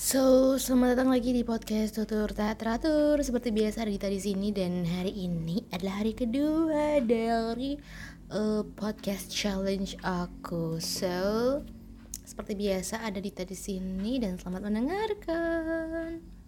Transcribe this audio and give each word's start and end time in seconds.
So, 0.00 0.56
selamat 0.56 0.96
datang 0.96 1.12
lagi 1.12 1.28
di 1.36 1.44
podcast 1.44 1.92
Tutur 1.92 2.32
Tak 2.32 2.64
Teratur 2.64 3.20
Seperti 3.20 3.52
biasa 3.52 3.84
Dita 3.84 4.08
di 4.08 4.16
sini 4.16 4.48
dan 4.48 4.80
hari 4.88 5.12
ini 5.28 5.60
adalah 5.76 6.00
hari 6.00 6.16
kedua 6.16 7.04
dari 7.04 7.76
uh, 8.32 8.64
podcast 8.80 9.28
challenge 9.28 10.00
aku. 10.00 10.80
So, 10.80 11.60
seperti 12.24 12.56
biasa 12.56 13.04
ada 13.04 13.20
Dita 13.20 13.44
di 13.44 13.52
sini 13.52 14.16
dan 14.16 14.40
selamat 14.40 14.72
mendengarkan. 14.72 16.39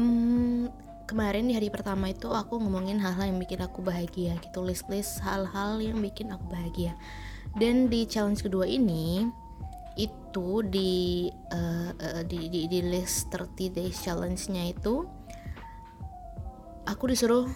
Um, 0.00 0.72
kemarin 1.04 1.44
di 1.44 1.52
hari 1.52 1.68
pertama 1.68 2.08
itu 2.08 2.32
aku 2.32 2.56
ngomongin 2.56 2.96
hal-hal 2.96 3.28
yang 3.28 3.36
bikin 3.36 3.60
aku 3.60 3.84
bahagia 3.84 4.40
gitu, 4.40 4.64
list-list 4.64 5.20
hal-hal 5.20 5.76
yang 5.76 6.00
bikin 6.00 6.32
aku 6.32 6.48
bahagia. 6.48 6.96
Dan 7.52 7.92
di 7.92 8.08
challenge 8.08 8.40
kedua 8.40 8.64
ini 8.64 9.28
itu 9.98 10.64
di 10.64 11.28
uh, 11.52 11.90
uh, 11.92 12.22
di, 12.24 12.48
di 12.48 12.70
di 12.70 12.80
list 12.80 13.28
30 13.34 13.76
days 13.76 13.98
challenge-nya 14.00 14.70
itu 14.72 15.04
aku 16.86 17.10
disuruh 17.10 17.50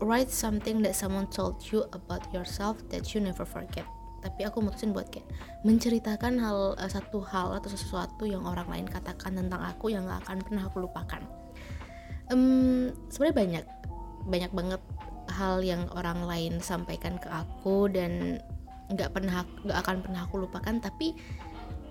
write 0.00 0.30
something 0.30 0.80
that 0.80 0.94
someone 0.94 1.26
told 1.34 1.58
you 1.74 1.82
about 1.92 2.22
yourself 2.30 2.78
that 2.88 3.12
you 3.12 3.18
never 3.18 3.42
forget 3.42 3.84
tapi 4.24 4.46
aku 4.48 4.64
mutusin 4.64 4.96
buat 4.96 5.12
kayak 5.12 5.28
menceritakan 5.66 6.40
hal 6.40 6.78
uh, 6.80 6.88
satu 6.88 7.20
hal 7.20 7.52
atau 7.58 7.68
sesuatu 7.68 8.24
yang 8.24 8.46
orang 8.48 8.64
lain 8.70 8.86
katakan 8.88 9.36
tentang 9.36 9.60
aku 9.60 9.92
yang 9.92 10.08
gak 10.08 10.24
akan 10.24 10.40
pernah 10.40 10.64
aku 10.64 10.88
lupakan 10.88 11.20
um, 12.32 12.92
sebenarnya 13.12 13.36
banyak 13.36 13.64
banyak 14.24 14.52
banget 14.54 14.82
hal 15.34 15.60
yang 15.64 15.88
orang 15.96 16.24
lain 16.24 16.60
sampaikan 16.60 17.16
ke 17.18 17.28
aku 17.28 17.88
dan 17.90 18.40
nggak 18.92 19.16
pernah 19.16 19.42
nggak 19.64 19.78
akan 19.80 19.96
pernah 20.04 20.20
aku 20.28 20.44
lupakan 20.44 20.76
tapi 20.80 21.16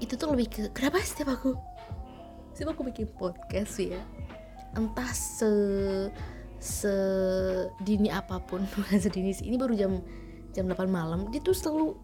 itu 0.02 0.13
tuh 0.19 0.35
lebih 0.35 0.47
ke 0.49 0.61
kenapa 0.75 0.99
setiap 0.99 1.38
aku? 1.38 1.55
Setiap 2.53 2.75
aku 2.77 2.91
bikin 2.91 3.08
podcast 3.16 3.80
ya. 3.80 4.02
Entah 4.75 5.09
se 5.13 5.52
sedini 6.63 8.08
apa 8.08 8.39
pun 8.39 8.63
bukan 8.75 8.99
sedini 8.99 9.31
sih. 9.31 9.47
Ini 9.47 9.55
baru 9.55 9.73
jam 9.77 10.03
jam 10.52 10.67
8 10.67 10.86
malam. 10.91 11.31
Dia 11.31 11.39
tuh 11.39 11.55
selalu 11.55 11.95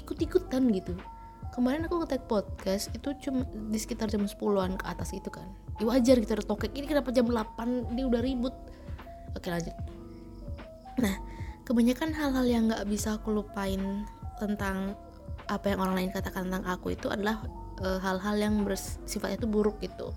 ikut-ikutan 0.00 0.72
gitu. 0.72 0.96
Kemarin 1.52 1.84
aku 1.84 2.00
ngetek 2.00 2.24
podcast 2.32 2.88
itu 2.96 3.12
cuma 3.28 3.44
di 3.68 3.76
sekitar 3.76 4.08
jam 4.08 4.24
10-an 4.24 4.80
ke 4.80 4.84
atas 4.88 5.12
itu 5.12 5.28
kan 5.28 5.44
ya 5.82 5.84
wajar 5.90 6.14
gitu 6.22 6.38
ada 6.38 6.46
tokek 6.46 6.70
ini 6.78 6.86
kenapa 6.86 7.10
jam 7.10 7.26
8 7.26 7.98
dia 7.98 8.06
udah 8.06 8.22
ribut. 8.22 8.54
Oke 9.34 9.50
lanjut. 9.50 9.74
Nah 11.02 11.14
kebanyakan 11.66 12.14
hal-hal 12.14 12.46
yang 12.46 12.70
nggak 12.70 12.86
bisa 12.86 13.18
aku 13.18 13.34
lupain 13.34 14.06
tentang 14.38 14.94
apa 15.50 15.74
yang 15.74 15.82
orang 15.82 15.94
lain 15.98 16.10
katakan 16.14 16.46
tentang 16.46 16.64
aku 16.70 16.94
itu 16.94 17.10
adalah 17.10 17.42
eh, 17.82 17.98
hal-hal 17.98 18.36
uh, 18.38 18.42
yang 18.46 18.54
bersifatnya 18.62 19.42
itu 19.42 19.50
buruk 19.50 19.82
gitu. 19.82 20.14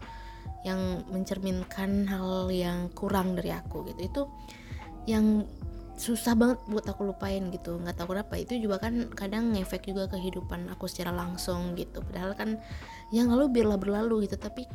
Yang 0.61 1.01
mencerminkan 1.09 2.05
hal 2.09 2.53
yang 2.53 2.93
kurang 2.93 3.33
dari 3.33 3.49
aku 3.49 3.89
gitu. 3.89 4.01
Itu 4.05 4.21
yang 5.09 5.45
susah 5.95 6.35
banget 6.35 6.59
buat 6.69 6.85
aku 6.85 7.09
lupain 7.09 7.49
gitu. 7.49 7.81
Nggak 7.81 8.01
tahu 8.01 8.13
kenapa. 8.13 8.33
Itu 8.37 8.53
juga 8.61 8.77
kan 8.81 9.09
kadang 9.13 9.53
ngefek 9.57 9.89
juga 9.89 10.09
kehidupan 10.13 10.69
aku 10.69 10.85
secara 10.85 11.09
langsung 11.09 11.73
gitu. 11.73 12.05
Padahal 12.05 12.37
kan 12.37 12.49
yang 13.09 13.29
lalu 13.33 13.49
biarlah 13.49 13.77
berlalu 13.77 14.29
gitu. 14.29 14.37
Tapi 14.37 14.65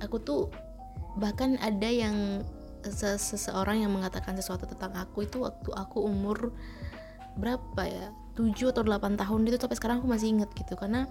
aku 0.00 0.16
tuh 0.20 0.42
bahkan 1.16 1.56
ada 1.64 1.88
yang 1.88 2.44
seseorang 2.94 3.82
yang 3.82 3.90
mengatakan 3.90 4.38
sesuatu 4.38 4.68
tentang 4.68 4.94
aku 4.94 5.26
itu 5.26 5.42
waktu 5.42 5.70
aku 5.74 6.06
umur 6.06 6.54
berapa 7.36 7.82
ya? 7.84 8.08
7 8.36 8.52
atau 8.68 8.84
8 8.84 9.16
tahun 9.16 9.48
itu 9.48 9.56
sampai 9.56 9.78
sekarang 9.80 9.96
aku 10.04 10.08
masih 10.12 10.28
inget 10.36 10.52
gitu. 10.52 10.76
Karena 10.76 11.08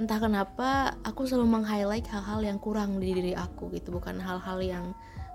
entah 0.00 0.16
kenapa 0.16 0.96
aku 1.04 1.28
selalu 1.28 1.60
meng-highlight 1.60 2.08
hal-hal 2.08 2.40
yang 2.40 2.56
kurang 2.56 2.96
di 2.96 3.12
diri 3.12 3.32
aku 3.36 3.68
gitu 3.76 3.92
bukan 3.92 4.16
hal-hal 4.18 4.58
yang 4.64 4.86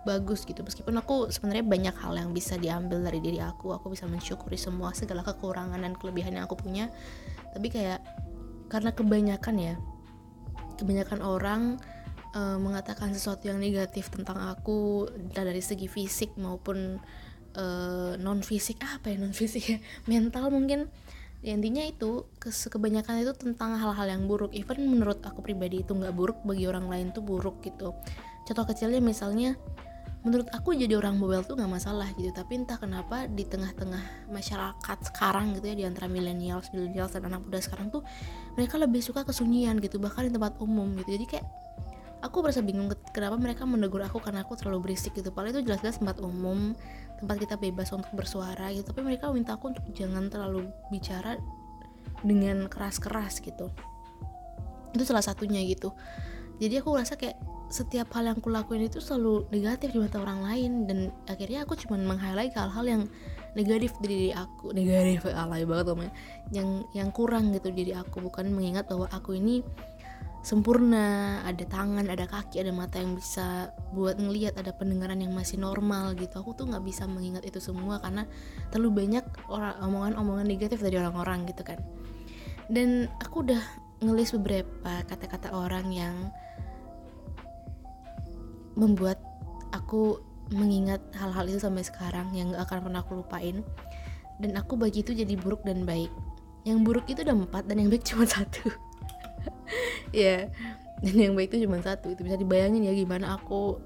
bagus 0.02 0.44
gitu. 0.50 0.66
Meskipun 0.66 0.98
aku 0.98 1.30
sebenarnya 1.30 1.62
banyak 1.62 1.96
hal 2.02 2.18
yang 2.18 2.34
bisa 2.34 2.58
diambil 2.58 3.06
dari 3.06 3.22
diri 3.22 3.38
aku 3.38 3.70
aku 3.70 3.94
bisa 3.94 4.10
mensyukuri 4.10 4.58
semua 4.58 4.98
segala 4.98 5.22
kekurangan 5.22 5.78
dan 5.78 5.94
kelebihan 5.94 6.36
yang 6.36 6.50
aku 6.50 6.58
punya. 6.58 6.90
Tapi 7.54 7.70
kayak 7.70 8.02
karena 8.68 8.90
kebanyakan 8.92 9.56
ya 9.62 9.76
kebanyakan 10.82 11.22
orang 11.22 11.78
uh, 12.36 12.58
mengatakan 12.58 13.12
sesuatu 13.16 13.48
yang 13.48 13.60
negatif 13.60 14.12
tentang 14.12 14.40
aku 14.52 15.08
dari 15.32 15.60
segi 15.60 15.88
fisik 15.88 16.36
maupun 16.40 17.00
uh, 17.56 18.14
non 18.20 18.40
fisik 18.44 18.80
apa 18.84 19.12
ya 19.12 19.18
non 19.20 19.36
fisik 19.36 19.64
ya? 19.64 19.78
Mental 20.12 20.52
mungkin. 20.52 20.88
Ya, 21.42 21.58
intinya 21.58 21.82
itu 21.82 22.30
kebanyakan 22.70 23.26
itu 23.26 23.34
tentang 23.34 23.74
hal-hal 23.74 24.06
yang 24.06 24.30
buruk. 24.30 24.54
Even 24.54 24.86
menurut 24.86 25.26
aku 25.26 25.42
pribadi 25.42 25.82
itu 25.82 25.98
nggak 25.98 26.14
buruk 26.14 26.38
bagi 26.46 26.70
orang 26.70 26.86
lain 26.86 27.10
tuh 27.10 27.26
buruk 27.26 27.66
gitu. 27.66 27.98
Contoh 28.46 28.66
kecilnya 28.70 29.02
misalnya 29.02 29.58
menurut 30.22 30.54
aku 30.54 30.78
jadi 30.78 31.02
orang 31.02 31.18
bawel 31.18 31.42
tuh 31.42 31.58
nggak 31.58 31.82
masalah 31.82 32.14
gitu. 32.14 32.30
Tapi 32.30 32.62
entah 32.62 32.78
kenapa 32.78 33.26
di 33.26 33.42
tengah-tengah 33.42 34.30
masyarakat 34.30 34.98
sekarang 35.10 35.58
gitu 35.58 35.66
ya 35.74 35.76
di 35.82 35.86
antara 35.90 36.06
milenial 36.06 36.62
milenial 36.78 37.10
dan 37.10 37.26
anak 37.26 37.42
muda 37.42 37.58
sekarang 37.58 37.90
tuh 37.90 38.06
mereka 38.54 38.78
lebih 38.78 39.02
suka 39.02 39.26
kesunyian 39.26 39.82
gitu 39.82 39.98
bahkan 39.98 40.30
di 40.30 40.32
tempat 40.38 40.62
umum 40.62 40.94
gitu. 41.02 41.18
Jadi 41.18 41.26
kayak 41.26 41.46
aku 42.22 42.46
merasa 42.46 42.62
bingung 42.62 42.88
kenapa 43.12 43.36
mereka 43.38 43.66
menegur 43.66 44.02
aku 44.06 44.22
karena 44.22 44.46
aku 44.46 44.54
terlalu 44.56 44.90
berisik 44.90 45.18
gitu. 45.18 45.34
Padahal 45.34 45.58
itu 45.58 45.68
jelas-jelas 45.68 45.98
tempat 45.98 46.22
umum 46.22 46.78
tempat 47.22 47.38
kita 47.38 47.56
bebas 47.58 47.94
untuk 47.94 48.10
bersuara 48.14 48.74
gitu. 48.74 48.86
Tapi 48.90 49.02
mereka 49.06 49.30
minta 49.30 49.58
aku 49.58 49.74
untuk 49.74 49.86
jangan 49.94 50.30
terlalu 50.30 50.70
bicara 50.90 51.38
dengan 52.26 52.66
keras-keras 52.70 53.42
gitu. 53.42 53.70
Itu 54.94 55.04
salah 55.06 55.26
satunya 55.26 55.62
gitu. 55.66 55.94
Jadi 56.62 56.78
aku 56.78 56.94
rasa 56.94 57.18
kayak 57.18 57.42
setiap 57.72 58.12
hal 58.14 58.28
yang 58.28 58.38
kulakuin 58.44 58.86
itu 58.86 59.00
selalu 59.00 59.48
negatif 59.50 59.96
di 59.96 60.00
mata 60.02 60.22
orang 60.22 60.46
lain. 60.46 60.72
Dan 60.86 61.00
akhirnya 61.26 61.66
aku 61.66 61.74
cuma 61.78 61.98
meng-highlight 61.98 62.54
hal-hal 62.54 62.86
yang 62.86 63.04
negatif 63.58 63.98
di 64.02 64.08
diri 64.10 64.30
aku. 64.34 64.74
Negatif 64.74 65.26
alay 65.34 65.66
banget 65.66 65.94
namanya 65.94 66.14
yang 66.54 66.86
yang 66.94 67.10
kurang 67.10 67.50
gitu 67.54 67.74
di 67.74 67.86
diri 67.86 67.94
aku. 67.98 68.22
Bukan 68.22 68.50
mengingat 68.54 68.86
bahwa 68.90 69.10
aku 69.10 69.38
ini 69.38 69.66
sempurna 70.42 71.38
ada 71.46 71.62
tangan 71.70 72.10
ada 72.10 72.26
kaki 72.26 72.66
ada 72.66 72.74
mata 72.74 72.98
yang 72.98 73.14
bisa 73.14 73.70
buat 73.94 74.18
ngelihat 74.18 74.58
ada 74.58 74.74
pendengaran 74.74 75.22
yang 75.22 75.34
masih 75.38 75.62
normal 75.62 76.18
gitu. 76.18 76.42
Aku 76.42 76.58
tuh 76.58 76.66
nggak 76.66 76.82
bisa 76.82 77.06
mengingat 77.06 77.46
itu 77.46 77.62
semua 77.62 78.02
karena 78.02 78.26
terlalu 78.74 79.06
banyak 79.06 79.26
orang 79.54 79.78
omongan-omongan 79.86 80.50
negatif 80.50 80.82
dari 80.82 80.98
orang-orang 80.98 81.46
gitu 81.46 81.62
kan. 81.62 81.78
Dan 82.74 83.06
aku 83.22 83.46
udah 83.46 83.62
ngelis 84.02 84.34
beberapa 84.34 85.06
kata-kata 85.06 85.54
orang 85.54 85.94
yang 85.94 86.16
membuat 88.74 89.22
aku 89.70 90.18
mengingat 90.52 91.00
hal-hal 91.16 91.48
itu 91.48 91.62
sampai 91.62 91.86
sekarang 91.86 92.34
yang 92.34 92.52
gak 92.52 92.66
akan 92.66 92.90
pernah 92.90 93.06
aku 93.06 93.22
lupain. 93.22 93.62
Dan 94.42 94.58
aku 94.58 94.74
bagi 94.74 95.06
itu 95.06 95.14
jadi 95.14 95.38
buruk 95.38 95.62
dan 95.62 95.86
baik. 95.86 96.10
Yang 96.66 96.80
buruk 96.82 97.06
itu 97.06 97.22
ada 97.22 97.38
empat 97.38 97.70
dan 97.70 97.78
yang 97.78 97.94
baik 97.94 98.02
cuma 98.02 98.26
satu 98.42 98.91
ya 100.26 100.50
dan 101.02 101.16
yang 101.18 101.34
baik 101.34 101.50
itu 101.54 101.66
cuma 101.66 101.82
satu 101.82 102.14
itu 102.14 102.22
bisa 102.22 102.38
dibayangin 102.38 102.86
ya 102.86 102.94
gimana 102.94 103.38
aku 103.42 103.82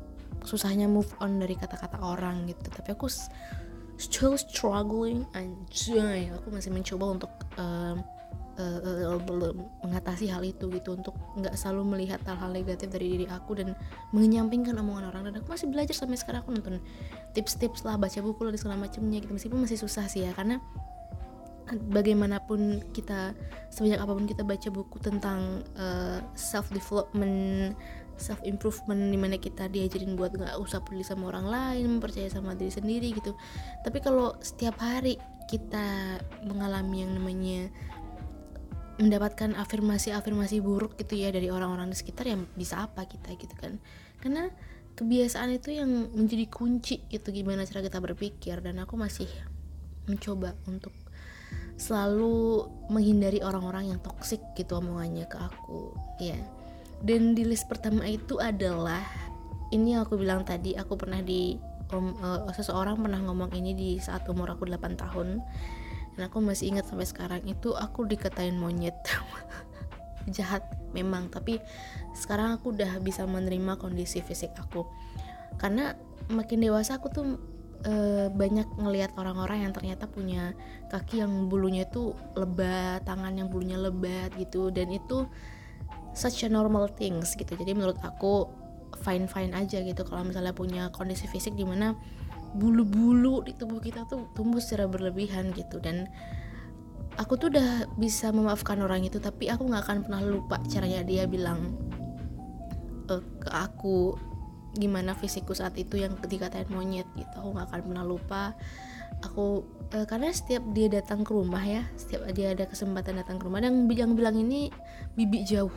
susahnya 0.45 0.85
move 0.85 1.09
on 1.19 1.41
dari 1.41 1.57
kata-kata 1.57 1.97
orang 1.99 2.45
gitu. 2.45 2.69
Tapi 2.69 2.93
aku 2.93 3.09
still 3.97 4.37
struggling 4.37 5.25
anjay. 5.33 6.29
Aku 6.35 6.53
masih 6.53 6.75
mencoba 6.75 7.17
untuk 7.17 7.31
um, 7.57 8.03
uh, 8.61 8.79
uh, 9.17 9.55
mengatasi 9.81 10.29
hal 10.29 10.45
itu 10.45 10.69
gitu 10.69 10.95
untuk 10.95 11.17
nggak 11.39 11.57
selalu 11.57 11.97
melihat 11.97 12.21
hal-hal 12.29 12.53
negatif 12.53 12.91
dari 12.93 13.17
diri 13.17 13.25
aku 13.27 13.57
dan 13.57 13.73
menyampingkan 14.13 14.77
omongan 14.77 15.09
orang. 15.11 15.31
Dan 15.31 15.41
aku 15.41 15.57
masih 15.57 15.67
belajar 15.67 15.97
sampai 15.97 16.19
sekarang 16.19 16.45
aku 16.45 16.53
nonton 16.53 16.77
tips-tips 17.33 17.83
lah 17.83 17.97
baca 17.97 18.19
buku 18.21 18.39
lah 18.45 18.51
dan 18.53 18.61
segala 18.61 18.77
macamnya 18.85 19.17
gitu. 19.19 19.33
Meskipun 19.33 19.65
masih 19.65 19.81
susah 19.81 20.05
sih 20.11 20.23
ya 20.23 20.31
karena 20.37 20.61
bagaimanapun 21.73 22.85
kita 22.93 23.33
sebanyak 23.73 23.97
apa 23.97 24.11
pun 24.13 24.25
kita 24.29 24.43
baca 24.45 24.69
buku 24.69 24.97
tentang 25.01 25.65
uh, 25.77 26.21
self 26.37 26.69
development 26.69 27.73
self 28.15 28.39
improvement 28.47 29.11
di 29.11 29.17
mana 29.19 29.35
kita 29.35 29.67
diajarin 29.67 30.15
buat 30.15 30.31
nggak 30.35 30.55
usah 30.61 30.79
peduli 30.85 31.03
sama 31.03 31.33
orang 31.35 31.47
lain 31.51 31.99
percaya 31.99 32.31
sama 32.31 32.55
diri 32.55 32.71
sendiri 32.71 33.11
gitu. 33.11 33.35
Tapi 33.83 33.99
kalau 33.99 34.37
setiap 34.39 34.79
hari 34.79 35.19
kita 35.51 36.19
mengalami 36.47 37.03
yang 37.05 37.11
namanya 37.17 37.69
mendapatkan 38.95 39.51
afirmasi-afirmasi 39.59 40.63
buruk 40.63 40.95
gitu 40.95 41.19
ya 41.19 41.27
dari 41.35 41.51
orang-orang 41.51 41.91
di 41.91 41.97
sekitar 41.99 42.31
yang 42.31 42.47
bisa 42.55 42.87
apa 42.87 43.03
kita 43.03 43.35
gitu 43.35 43.51
kan. 43.59 43.75
Karena 44.23 44.47
kebiasaan 44.95 45.51
itu 45.51 45.75
yang 45.75 45.91
menjadi 46.15 46.47
kunci 46.47 47.03
gitu 47.11 47.35
gimana 47.35 47.67
cara 47.67 47.83
kita 47.83 47.99
berpikir 47.99 48.63
dan 48.63 48.79
aku 48.79 48.95
masih 48.95 49.27
mencoba 50.07 50.55
untuk 50.71 50.95
selalu 51.75 52.67
menghindari 52.87 53.43
orang-orang 53.43 53.91
yang 53.91 53.99
toksik 53.99 54.39
gitu 54.55 54.79
omongannya 54.79 55.27
ke 55.27 55.35
aku 55.35 55.91
ya 56.23 56.39
dan 57.03 57.35
di 57.35 57.43
list 57.43 57.67
pertama 57.67 58.07
itu 58.07 58.39
adalah 58.39 59.03
ini 59.75 59.97
yang 59.97 60.07
aku 60.07 60.15
bilang 60.15 60.47
tadi 60.47 60.77
aku 60.79 60.95
pernah 60.95 61.19
di 61.19 61.59
um, 61.91 62.15
uh, 62.21 62.49
seseorang 62.53 62.97
pernah 63.01 63.19
ngomong 63.21 63.51
ini 63.53 63.75
di 63.75 63.89
saat 64.01 64.25
umur 64.29 64.55
aku 64.55 64.65
8 64.65 64.95
tahun. 64.97 65.41
Dan 66.15 66.21
aku 66.31 66.39
masih 66.39 66.71
ingat 66.71 66.87
sampai 66.87 67.05
sekarang 67.05 67.41
itu 67.43 67.75
aku 67.75 68.07
dikatain 68.07 68.55
monyet. 68.55 68.95
Jahat 70.35 70.63
memang. 70.95 71.27
Tapi 71.27 71.59
sekarang 72.15 72.55
aku 72.55 72.71
udah 72.71 73.03
bisa 73.03 73.27
menerima 73.27 73.75
kondisi 73.75 74.23
fisik 74.23 74.55
aku. 74.55 74.87
Karena 75.59 75.93
makin 76.31 76.63
dewasa 76.63 76.97
aku 76.97 77.11
tuh 77.11 77.25
e, 77.85 77.93
banyak 78.33 78.67
ngelihat 78.81 79.13
orang-orang 79.15 79.69
yang 79.69 79.73
ternyata 79.73 80.09
punya 80.09 80.57
kaki 80.89 81.21
yang 81.21 81.47
bulunya 81.47 81.85
itu 81.85 82.17
lebat 82.33 83.05
tangan 83.05 83.37
yang 83.37 83.47
bulunya 83.47 83.77
lebat 83.77 84.33
gitu. 84.35 84.73
Dan 84.73 84.89
itu 84.91 85.29
such 86.17 86.43
a 86.43 86.49
normal 86.49 86.89
things 86.89 87.37
gitu. 87.37 87.53
Jadi 87.53 87.71
menurut 87.77 88.01
aku 88.01 88.49
fine 89.05 89.29
fine 89.29 89.53
aja 89.53 89.79
gitu. 89.79 90.01
Kalau 90.01 90.25
misalnya 90.25 90.51
punya 90.51 90.89
kondisi 90.89 91.29
fisik 91.29 91.53
di 91.53 91.63
mana 91.63 91.93
bulu-bulu 92.55 93.43
di 93.43 93.53
tubuh 93.53 93.83
kita 93.83 94.07
tuh 94.09 94.27
tumbuh 94.33 94.59
secara 94.59 94.89
berlebihan 94.89 95.53
gitu. 95.53 95.77
Dan 95.77 96.09
aku 97.15 97.39
tuh 97.39 97.47
udah 97.51 97.87
bisa 97.95 98.31
memaafkan 98.31 98.79
orang 98.83 99.07
itu 99.07 99.19
tapi 99.23 99.47
aku 99.47 99.67
nggak 99.67 99.83
akan 99.87 99.97
pernah 100.03 100.21
lupa 100.23 100.59
caranya 100.67 101.01
dia 101.03 101.23
bilang 101.23 101.75
uh, 103.07 103.23
ke 103.39 103.49
aku 103.51 104.15
gimana 104.75 105.15
fisikku 105.15 105.55
saat 105.55 105.73
itu 105.79 105.97
yang 105.97 106.15
dikatain 106.19 106.67
monyet 106.69 107.07
gitu. 107.15 107.33
Aku 107.39 107.55
nggak 107.55 107.71
akan 107.71 107.79
pernah 107.87 108.05
lupa. 108.05 108.43
Aku 109.23 109.63
uh, 109.95 110.05
karena 110.05 110.29
setiap 110.29 110.61
dia 110.75 110.91
datang 110.91 111.23
ke 111.23 111.31
rumah 111.31 111.63
ya 111.63 111.87
setiap 111.95 112.27
dia 112.35 112.51
ada 112.51 112.67
kesempatan 112.67 113.15
datang 113.15 113.39
ke 113.39 113.47
rumah 113.47 113.63
dan 113.63 113.87
yang 113.87 114.11
bilang 114.11 114.35
ini 114.35 114.67
bibi 115.15 115.47
jauh 115.47 115.71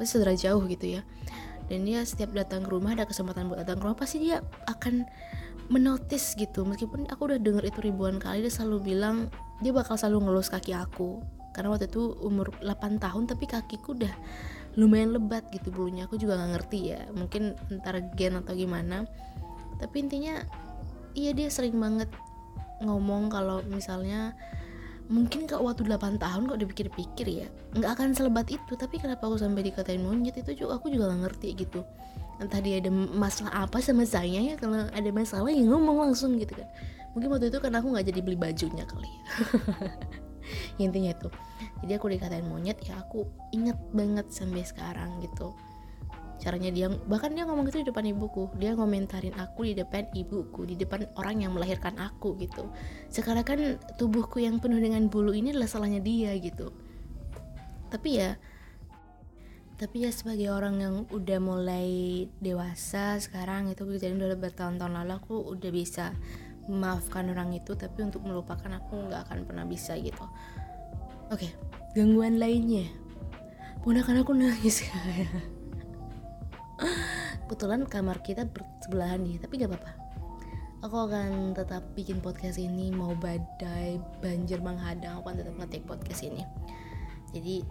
pasti 0.00 0.16
saudara 0.16 0.32
jauh 0.36 0.64
gitu 0.68 1.00
ya. 1.00 1.02
Dan 1.66 1.82
dia 1.82 2.06
setiap 2.06 2.30
datang 2.30 2.62
ke 2.62 2.70
rumah 2.70 2.94
ada 2.94 3.04
kesempatan 3.04 3.50
buat 3.50 3.66
datang 3.66 3.82
ke 3.82 3.84
rumah 3.84 3.98
pasti 3.98 4.22
dia 4.22 4.40
akan 4.70 5.04
menotis 5.68 6.38
gitu. 6.38 6.62
Meskipun 6.62 7.10
aku 7.10 7.32
udah 7.32 7.38
denger 7.42 7.66
itu 7.66 7.78
ribuan 7.82 8.22
kali 8.22 8.46
dia 8.46 8.52
selalu 8.52 8.94
bilang 8.94 9.28
dia 9.60 9.74
bakal 9.74 9.98
selalu 9.98 10.30
ngelus 10.30 10.48
kaki 10.52 10.72
aku. 10.76 11.20
Karena 11.56 11.72
waktu 11.72 11.88
itu 11.88 12.12
umur 12.20 12.52
8 12.60 13.00
tahun 13.00 13.24
tapi 13.26 13.48
kakiku 13.48 13.96
udah 13.96 14.14
lumayan 14.76 15.16
lebat 15.16 15.48
gitu 15.50 15.72
bulunya 15.72 16.04
aku 16.04 16.20
juga 16.20 16.36
nggak 16.36 16.52
ngerti 16.60 16.80
ya 16.92 17.00
mungkin 17.16 17.56
antara 17.72 18.04
gen 18.14 18.36
atau 18.40 18.52
gimana. 18.52 19.08
Tapi 19.80 19.96
intinya 20.04 20.44
iya 21.16 21.32
dia 21.32 21.48
sering 21.48 21.76
banget 21.80 22.12
ngomong 22.84 23.32
kalau 23.32 23.64
misalnya 23.64 24.36
mungkin 25.08 25.48
kak 25.48 25.62
waktu 25.62 25.86
8 25.88 26.20
tahun 26.20 26.50
kok 26.50 26.60
dipikir-pikir 26.60 27.26
ya 27.30 27.48
nggak 27.78 27.90
akan 27.94 28.10
selebat 28.12 28.50
itu 28.50 28.74
tapi 28.74 28.98
kenapa 28.98 29.30
aku 29.30 29.38
sampai 29.38 29.62
dikatain 29.70 30.02
monyet 30.02 30.34
itu 30.34 30.66
juga 30.66 30.76
aku 30.76 30.92
juga 30.92 31.08
nggak 31.08 31.22
ngerti 31.24 31.48
gitu. 31.56 31.80
Entah 32.36 32.60
dia 32.60 32.84
ada 32.84 32.92
masalah 32.92 33.64
apa 33.64 33.80
sama 33.80 34.04
saya 34.04 34.44
ya 34.44 34.54
kalau 34.60 34.84
ada 34.92 35.10
masalah 35.10 35.48
ya 35.48 35.64
ngomong 35.64 36.12
langsung 36.12 36.36
gitu 36.36 36.52
kan. 36.52 36.68
Mungkin 37.16 37.32
waktu 37.32 37.48
itu 37.48 37.58
karena 37.64 37.80
aku 37.80 37.96
nggak 37.96 38.06
jadi 38.12 38.20
beli 38.20 38.36
bajunya 38.36 38.84
kali 38.84 39.08
ya 40.76 40.82
intinya 40.86 41.12
itu. 41.12 41.28
Jadi 41.84 41.92
aku 41.96 42.06
dikatain 42.12 42.46
monyet 42.46 42.78
ya 42.84 43.00
aku 43.00 43.26
inget 43.52 43.76
banget 43.92 44.28
sampai 44.32 44.62
sekarang 44.64 45.20
gitu. 45.22 45.52
Caranya 46.36 46.68
dia 46.68 46.92
bahkan 47.08 47.32
dia 47.32 47.48
ngomong 47.48 47.64
gitu 47.72 47.80
di 47.80 47.88
depan 47.88 48.04
ibuku. 48.08 48.52
Dia 48.60 48.76
ngomentarin 48.76 49.32
aku 49.40 49.68
di 49.68 49.74
depan 49.76 50.08
ibuku 50.12 50.68
di 50.68 50.76
depan 50.76 51.08
orang 51.16 51.44
yang 51.44 51.52
melahirkan 51.56 51.96
aku 51.96 52.36
gitu. 52.36 52.68
Sekarang 53.08 53.44
kan 53.44 53.80
tubuhku 53.96 54.40
yang 54.42 54.60
penuh 54.60 54.78
dengan 54.78 55.08
bulu 55.08 55.32
ini 55.32 55.56
adalah 55.56 55.68
salahnya 55.68 56.04
dia 56.04 56.36
gitu. 56.36 56.72
Tapi 57.88 58.10
ya 58.20 58.36
tapi 59.76 60.08
ya 60.08 60.10
sebagai 60.12 60.48
orang 60.48 60.80
yang 60.80 60.94
udah 61.12 61.36
mulai 61.36 61.88
dewasa 62.40 63.20
sekarang 63.20 63.68
itu 63.68 63.84
kejadian 63.84 64.24
udah 64.24 64.40
bertahun-tahun 64.40 65.04
lalu 65.04 65.12
aku 65.20 65.36
udah 65.52 65.68
bisa 65.68 66.16
memaafkan 66.66 67.30
orang 67.30 67.54
itu 67.54 67.78
tapi 67.78 68.02
untuk 68.02 68.26
melupakan 68.26 68.68
aku 68.78 69.06
nggak 69.10 69.30
akan 69.30 69.38
pernah 69.46 69.64
bisa 69.66 69.94
gitu. 69.98 70.22
Oke 71.30 71.50
gangguan 71.94 72.36
lainnya. 72.36 72.86
Ponakan 73.80 74.26
aku 74.26 74.34
nangis 74.34 74.82
kayak. 74.86 75.30
Kebetulan 77.46 77.86
kamar 77.86 78.20
kita 78.20 78.44
bersebelahan 78.50 79.22
nih 79.22 79.38
tapi 79.38 79.62
gak 79.62 79.70
apa-apa. 79.70 79.92
Aku 80.84 81.08
akan 81.08 81.54
tetap 81.54 81.86
bikin 81.94 82.18
podcast 82.20 82.58
ini 82.60 82.92
mau 82.92 83.14
badai 83.16 83.96
banjir 84.20 84.60
menghadang 84.60 85.18
aku 85.22 85.30
akan 85.30 85.38
tetap 85.40 85.54
ngetik 85.56 85.86
podcast 85.86 86.26
ini. 86.26 86.42
Jadi 87.30 87.62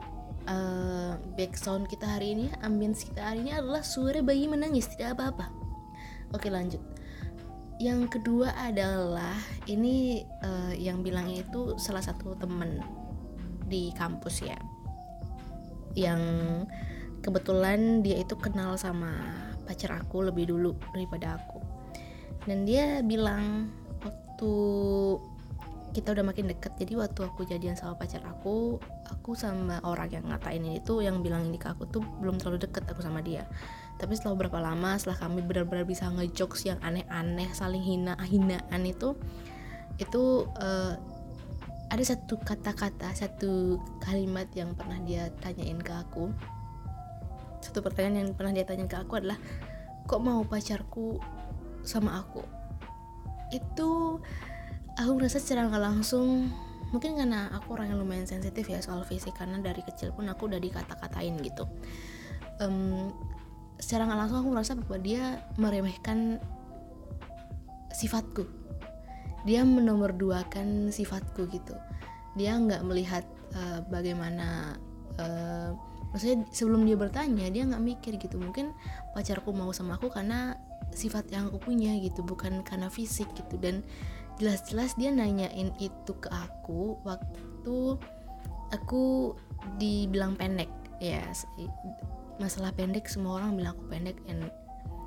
uh, 0.47 1.19
background 1.35 1.91
kita 1.91 2.07
hari 2.07 2.33
ini 2.33 2.47
ambience 2.63 3.03
kita 3.03 3.19
hari 3.19 3.43
ini 3.43 3.51
adalah 3.51 3.83
suara 3.83 4.23
bayi 4.23 4.47
menangis 4.47 4.87
tidak 4.95 5.19
apa-apa. 5.19 5.51
Oke 6.31 6.47
lanjut 6.47 6.94
yang 7.75 8.07
kedua 8.07 8.55
adalah 8.55 9.35
ini 9.67 10.23
uh, 10.43 10.71
yang 10.71 11.03
bilangnya 11.03 11.43
itu 11.43 11.75
salah 11.75 11.99
satu 11.99 12.35
temen 12.39 12.79
di 13.67 13.91
kampus 13.95 14.47
ya. 14.47 14.55
Yang 15.95 16.21
kebetulan 17.19 17.99
dia 17.99 18.21
itu 18.23 18.35
kenal 18.39 18.79
sama 18.79 19.11
pacar 19.67 19.99
aku 19.99 20.23
lebih 20.31 20.55
dulu 20.55 20.71
daripada 20.95 21.35
aku. 21.35 21.59
Dan 22.47 22.63
dia 22.63 23.03
bilang 23.03 23.73
waktu 24.05 24.53
kita 25.95 26.11
udah 26.11 26.27
makin 26.27 26.51
deket 26.51 26.75
jadi 26.75 26.99
waktu 26.99 27.23
aku 27.23 27.47
jadian 27.47 27.79
sama 27.79 27.95
pacar 27.95 28.19
aku 28.27 28.83
aku 29.09 29.37
sama 29.37 29.81
orang 29.85 30.09
yang 30.09 30.25
ngatain 30.27 30.61
ini 30.65 30.81
tuh 30.81 31.05
yang 31.05 31.21
bilang 31.21 31.45
ini 31.45 31.61
ke 31.61 31.69
aku 31.69 31.85
tuh 31.89 32.01
belum 32.21 32.41
terlalu 32.41 32.65
deket 32.65 32.85
aku 32.89 33.01
sama 33.05 33.21
dia. 33.21 33.45
Tapi 33.95 34.17
setelah 34.17 34.35
beberapa 34.35 34.59
lama 34.59 34.97
setelah 34.99 35.25
kami 35.25 35.45
benar-benar 35.45 35.87
bisa 35.87 36.09
ngejokes 36.11 36.67
yang 36.67 36.79
aneh-aneh 36.83 37.47
saling 37.55 37.81
hina 37.81 38.17
hinaan 38.25 38.83
itu 38.83 39.15
itu 39.95 40.43
uh, 40.59 40.99
ada 41.87 42.03
satu 42.03 42.35
kata-kata 42.41 43.13
satu 43.15 43.79
kalimat 44.03 44.49
yang 44.57 44.73
pernah 44.75 44.99
dia 45.05 45.31
tanyain 45.39 45.79
ke 45.79 45.93
aku. 45.93 46.33
Satu 47.63 47.81
pertanyaan 47.81 48.25
yang 48.25 48.29
pernah 48.35 48.53
dia 48.53 48.65
tanya 48.67 48.89
ke 48.89 48.97
aku 48.99 49.21
adalah 49.21 49.39
kok 50.05 50.21
mau 50.21 50.43
pacarku 50.43 51.21
sama 51.85 52.19
aku? 52.19 52.43
Itu 53.53 54.19
aku 54.97 55.11
merasa 55.15 55.39
secara 55.39 55.69
nggak 55.69 55.83
langsung 55.83 56.49
mungkin 56.95 57.19
karena 57.19 57.51
aku 57.51 57.75
orang 57.75 57.91
yang 57.91 57.99
lumayan 57.99 58.23
sensitif 58.23 58.71
ya 58.71 58.79
soal 58.79 59.03
fisik 59.03 59.35
karena 59.35 59.59
dari 59.59 59.83
kecil 59.83 60.15
pun 60.15 60.31
aku 60.31 60.47
udah 60.47 60.63
dikata-katain 60.63 61.35
gitu. 61.43 61.67
Um, 62.63 63.11
secara 63.75 64.07
nggak 64.07 64.19
langsung 64.23 64.39
aku 64.39 64.49
merasa 64.55 64.71
bahwa 64.79 64.97
dia 65.03 65.43
meremehkan 65.59 66.39
sifatku. 67.91 68.47
Dia 69.43 69.67
menomorduakan 69.67 70.95
sifatku 70.95 71.51
gitu. 71.51 71.75
Dia 72.39 72.55
nggak 72.55 72.87
melihat 72.87 73.27
uh, 73.51 73.83
bagaimana 73.91 74.79
uh, 75.19 75.75
maksudnya 76.15 76.47
sebelum 76.55 76.87
dia 76.87 76.95
bertanya 76.95 77.51
dia 77.51 77.67
nggak 77.67 77.83
mikir 77.83 78.15
gitu. 78.15 78.39
Mungkin 78.39 78.71
pacarku 79.11 79.51
mau 79.51 79.75
sama 79.75 79.99
aku 79.99 80.07
karena 80.07 80.55
sifat 80.95 81.27
yang 81.27 81.51
aku 81.51 81.59
punya 81.59 81.91
gitu 81.99 82.23
bukan 82.23 82.63
karena 82.63 82.87
fisik 82.87 83.27
gitu. 83.35 83.59
Dan 83.59 83.83
jelas-jelas 84.35 84.99
dia 84.99 85.11
nanyain 85.11 85.71
itu 85.79 86.11
ke 86.19 86.27
aku 86.27 86.99
waktu 87.07 87.95
aku 88.75 89.33
dibilang 89.79 90.35
pendek. 90.35 90.69
Ya 90.99 91.23
masalah 92.39 92.75
pendek 92.75 93.07
semua 93.07 93.39
orang 93.39 93.55
bilang 93.55 93.79
aku 93.79 93.87
pendek 93.87 94.19
dan 94.27 94.51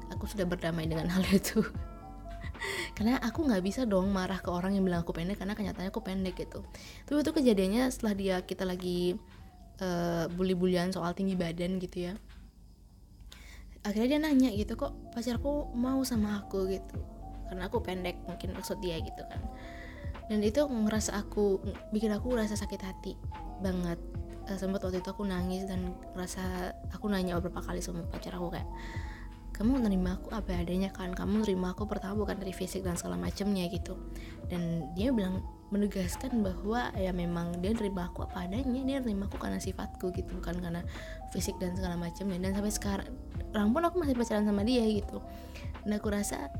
aku 0.08 0.24
sudah 0.24 0.48
berdamai 0.48 0.88
dengan 0.88 1.08
hal 1.14 1.24
itu. 1.28 1.60
Karena 2.96 3.22
aku 3.22 3.46
nggak 3.46 3.62
bisa 3.62 3.86
dong 3.86 4.10
marah 4.10 4.42
ke 4.42 4.50
orang 4.50 4.74
yang 4.74 4.82
bilang 4.82 5.06
aku 5.06 5.14
pendek 5.14 5.38
karena 5.38 5.54
kenyataannya 5.54 5.92
aku 5.92 6.02
pendek 6.02 6.34
gitu. 6.40 6.64
Tapi 7.06 7.20
itu 7.22 7.32
kejadiannya 7.32 7.84
setelah 7.92 8.14
dia 8.16 8.36
kita 8.42 8.66
lagi 8.66 9.14
uh, 9.78 10.26
bully-bulian 10.34 10.90
soal 10.90 11.14
tinggi 11.14 11.38
badan 11.38 11.78
gitu 11.78 12.10
ya. 12.10 12.14
Akhirnya 13.86 14.18
dia 14.18 14.20
nanya 14.20 14.50
gitu 14.56 14.74
kok 14.74 14.96
pacarku 15.14 15.70
mau 15.78 16.02
sama 16.02 16.42
aku? 16.42 16.66
gitu 16.66 17.17
karena 17.48 17.66
aku 17.66 17.80
pendek 17.82 18.20
mungkin 18.28 18.54
maksud 18.54 18.78
dia 18.78 19.00
gitu 19.00 19.22
kan. 19.26 19.40
Dan 20.28 20.44
itu 20.44 20.60
ngerasa 20.60 21.16
aku 21.16 21.58
bikin 21.90 22.12
aku 22.12 22.36
ngerasa 22.36 22.54
sakit 22.54 22.80
hati 22.84 23.12
banget. 23.64 23.98
Uh, 24.48 24.56
sempat 24.56 24.80
waktu 24.80 25.00
itu 25.00 25.08
aku 25.12 25.24
nangis 25.28 25.68
dan 25.68 25.92
ngerasa 26.16 26.72
aku 26.92 27.08
nanya 27.08 27.36
beberapa 27.36 27.60
kali 27.60 27.84
sama 27.84 28.04
pacar 28.08 28.36
aku 28.36 28.48
kayak 28.52 28.68
kamu 29.58 29.82
nerima 29.82 30.14
aku 30.14 30.30
apa 30.30 30.54
adanya 30.54 30.94
kan? 30.94 31.10
Kamu 31.10 31.42
nerima 31.42 31.74
aku 31.74 31.82
pertama 31.90 32.14
bukan 32.14 32.38
dari 32.38 32.54
fisik 32.54 32.86
dan 32.86 32.94
segala 32.94 33.18
macamnya 33.18 33.66
gitu. 33.66 33.98
Dan 34.46 34.86
dia 34.94 35.10
bilang 35.10 35.42
menegaskan 35.74 36.46
bahwa 36.46 36.94
ya 36.94 37.10
memang 37.10 37.58
dia 37.58 37.74
nerima 37.74 38.06
aku 38.06 38.22
apa 38.24 38.46
adanya 38.46 38.80
dia 38.86 39.02
nerima 39.02 39.26
aku 39.26 39.36
karena 39.36 39.58
sifatku 39.58 40.14
gitu 40.14 40.38
bukan 40.38 40.62
karena 40.62 40.86
fisik 41.34 41.58
dan 41.58 41.74
segala 41.74 41.98
macamnya. 41.98 42.38
Dan 42.38 42.54
sampai 42.54 42.70
sekarang 42.70 43.68
pun 43.74 43.82
aku 43.82 43.98
masih 43.98 44.14
pacaran 44.14 44.46
sama 44.46 44.62
dia 44.62 44.86
gitu. 44.86 45.18
Dan 45.82 45.98
aku 45.98 46.06
rasa 46.06 46.54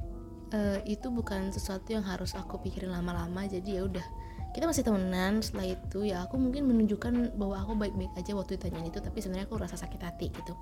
uh, 0.52 0.78
itu 0.84 1.08
bukan 1.12 1.52
sesuatu 1.52 1.92
yang 1.92 2.04
harus 2.04 2.32
aku 2.36 2.60
pikirin 2.60 2.92
lama-lama 2.92 3.44
jadi 3.48 3.80
ya 3.80 3.82
udah. 3.84 4.06
Kita 4.48 4.64
masih 4.64 4.80
temenan 4.80 5.44
setelah 5.44 5.76
itu 5.76 6.08
ya 6.08 6.24
aku 6.24 6.40
mungkin 6.40 6.64
menunjukkan 6.66 7.36
bahwa 7.36 7.56
aku 7.60 7.72
baik-baik 7.76 8.12
aja 8.16 8.32
waktu 8.32 8.56
ditanyain 8.56 8.88
itu 8.88 8.98
tapi 8.98 9.20
sebenarnya 9.20 9.46
aku 9.46 9.60
rasa 9.60 9.76
sakit 9.76 10.00
hati 10.00 10.32
gitu. 10.32 10.56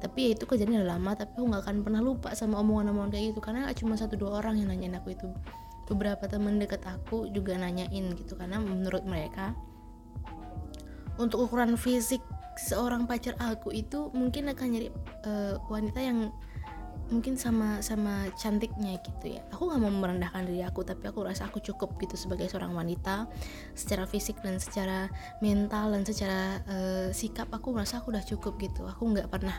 Tapi 0.00 0.18
ya 0.24 0.28
itu 0.34 0.44
kejadian 0.48 0.82
udah 0.82 0.96
lama 0.96 1.12
tapi 1.14 1.36
aku 1.36 1.44
nggak 1.52 1.62
akan 1.68 1.76
pernah 1.84 2.00
lupa 2.00 2.32
sama 2.32 2.58
omongan-omongan 2.64 3.12
kayak 3.12 3.24
gitu 3.36 3.40
karena 3.44 3.68
cuma 3.76 3.94
satu 4.00 4.16
dua 4.16 4.40
orang 4.40 4.56
yang 4.58 4.72
nanyain 4.72 4.96
aku 4.96 5.12
itu. 5.12 5.28
Beberapa 5.90 6.24
teman 6.30 6.56
dekat 6.56 6.80
aku 6.86 7.28
juga 7.28 7.58
nanyain 7.60 8.14
gitu 8.16 8.38
karena 8.38 8.56
menurut 8.56 9.04
mereka 9.04 9.52
untuk 11.20 11.44
ukuran 11.44 11.76
fisik 11.76 12.24
seorang 12.56 13.04
pacar 13.04 13.36
aku 13.40 13.72
itu 13.72 14.08
mungkin 14.12 14.52
akan 14.52 14.66
nyari 14.68 14.88
uh, 15.24 15.60
wanita 15.68 16.00
yang 16.00 16.32
mungkin 17.10 17.34
sama 17.34 17.82
sama 17.82 18.30
cantiknya 18.38 18.94
gitu 19.02 19.34
ya. 19.36 19.42
Aku 19.50 19.66
nggak 19.66 19.82
mau 19.82 19.90
merendahkan 19.90 20.46
diri 20.46 20.62
aku 20.62 20.86
tapi 20.86 21.10
aku 21.10 21.26
rasa 21.26 21.50
aku 21.50 21.58
cukup 21.58 21.98
gitu 21.98 22.14
sebagai 22.14 22.46
seorang 22.46 22.70
wanita. 22.72 23.26
Secara 23.74 24.06
fisik 24.06 24.38
dan 24.40 24.62
secara 24.62 25.10
mental 25.42 25.90
dan 25.90 26.06
secara 26.06 26.62
uh, 26.70 27.08
sikap 27.10 27.50
aku 27.50 27.74
merasa 27.74 27.98
aku 27.98 28.14
udah 28.14 28.22
cukup 28.22 28.56
gitu. 28.62 28.86
Aku 28.86 29.10
nggak 29.10 29.26
pernah 29.26 29.58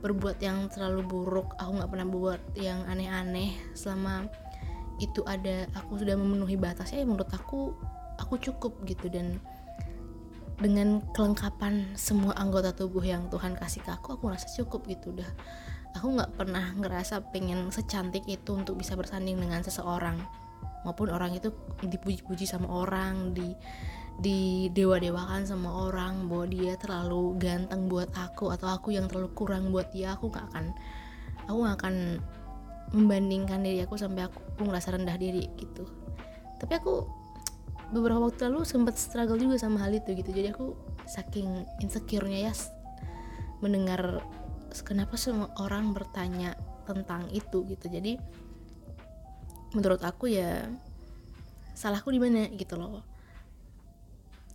berbuat 0.00 0.38
yang 0.38 0.70
terlalu 0.70 1.02
buruk. 1.02 1.58
Aku 1.58 1.82
nggak 1.82 1.90
pernah 1.90 2.08
buat 2.08 2.40
yang 2.54 2.86
aneh-aneh. 2.86 3.58
Selama 3.74 4.30
itu 5.02 5.26
ada 5.26 5.66
aku 5.74 5.98
sudah 5.98 6.14
memenuhi 6.14 6.54
batasnya 6.54 7.02
ya 7.02 7.06
menurut 7.10 7.28
aku 7.34 7.74
aku 8.22 8.38
cukup 8.38 8.78
gitu. 8.86 9.10
Dan 9.10 9.42
dengan 10.62 11.02
kelengkapan 11.10 11.98
semua 11.98 12.38
anggota 12.38 12.70
tubuh 12.70 13.02
yang 13.02 13.26
Tuhan 13.26 13.58
kasih 13.58 13.82
ke 13.82 13.90
aku 13.90 14.14
aku 14.14 14.30
merasa 14.30 14.46
cukup 14.54 14.86
gitu. 14.86 15.10
Udah 15.10 15.26
aku 15.96 16.06
nggak 16.18 16.32
pernah 16.36 16.72
ngerasa 16.76 17.32
pengen 17.32 17.68
secantik 17.68 18.24
itu 18.28 18.56
untuk 18.56 18.80
bisa 18.80 18.96
bersanding 18.96 19.38
dengan 19.38 19.60
seseorang. 19.60 20.18
Maupun 20.82 21.14
orang 21.14 21.36
itu 21.36 21.54
dipuji-puji 21.84 22.48
sama 22.48 22.66
orang 22.66 23.36
di 23.36 23.54
di 24.20 24.68
dewa-dewakan 24.76 25.48
sama 25.48 25.88
orang 25.88 26.28
bahwa 26.28 26.44
dia 26.44 26.76
terlalu 26.76 27.38
ganteng 27.40 27.88
buat 27.88 28.12
aku 28.12 28.52
atau 28.52 28.68
aku 28.68 28.92
yang 28.92 29.08
terlalu 29.08 29.32
kurang 29.32 29.72
buat 29.72 29.88
dia 29.88 30.12
aku 30.12 30.28
nggak 30.28 30.46
akan 30.52 30.64
aku 31.48 31.58
gak 31.64 31.76
akan 31.80 31.94
membandingkan 32.92 33.64
diri 33.64 33.80
aku 33.82 33.96
sampai 33.96 34.28
aku, 34.28 34.36
aku 34.36 34.62
ngerasa 34.68 34.94
rendah 34.94 35.16
diri 35.16 35.48
gitu. 35.56 35.88
Tapi 36.60 36.72
aku 36.76 37.08
beberapa 37.92 38.28
waktu 38.28 38.52
lalu 38.52 38.68
sempat 38.68 39.00
struggle 39.00 39.40
juga 39.40 39.56
sama 39.56 39.80
hal 39.80 39.96
itu 39.96 40.12
gitu. 40.12 40.28
Jadi 40.28 40.52
aku 40.52 40.76
saking 41.08 41.64
insecure-nya 41.80 42.52
ya 42.52 42.54
mendengar 43.64 44.20
kenapa 44.80 45.20
semua 45.20 45.52
orang 45.60 45.92
bertanya 45.92 46.56
tentang 46.88 47.28
itu 47.28 47.68
gitu. 47.68 47.92
Jadi 47.92 48.16
menurut 49.76 50.00
aku 50.00 50.32
ya 50.32 50.64
salahku 51.76 52.08
di 52.08 52.20
mana 52.20 52.48
gitu 52.56 52.80
loh. 52.80 53.04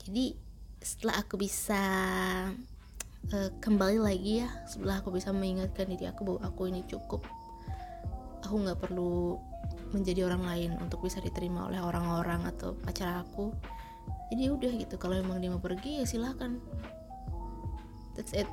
Jadi 0.01 0.33
setelah 0.81 1.21
aku 1.21 1.37
bisa 1.37 1.83
uh, 3.33 3.49
kembali 3.59 3.99
lagi 3.99 4.45
ya 4.45 4.49
setelah 4.65 5.03
aku 5.03 5.11
bisa 5.13 5.33
mengingatkan 5.35 5.89
diri 5.89 6.07
aku 6.07 6.21
bahwa 6.23 6.41
aku 6.47 6.69
ini 6.69 6.85
cukup 6.87 7.25
aku 8.45 8.55
nggak 8.63 8.79
perlu 8.79 9.35
menjadi 9.91 10.29
orang 10.29 10.43
lain 10.47 10.71
untuk 10.79 11.03
bisa 11.03 11.19
diterima 11.19 11.67
oleh 11.67 11.83
orang-orang 11.83 12.47
atau 12.47 12.77
pacar 12.79 13.19
aku 13.19 13.51
jadi 14.31 14.51
udah 14.51 14.71
gitu. 14.75 14.95
Kalau 14.99 15.15
emang 15.15 15.39
dia 15.39 15.51
mau 15.51 15.63
pergi 15.63 16.03
ya 16.03 16.05
silahkan. 16.07 16.59
That's 18.15 18.35
it 18.35 18.47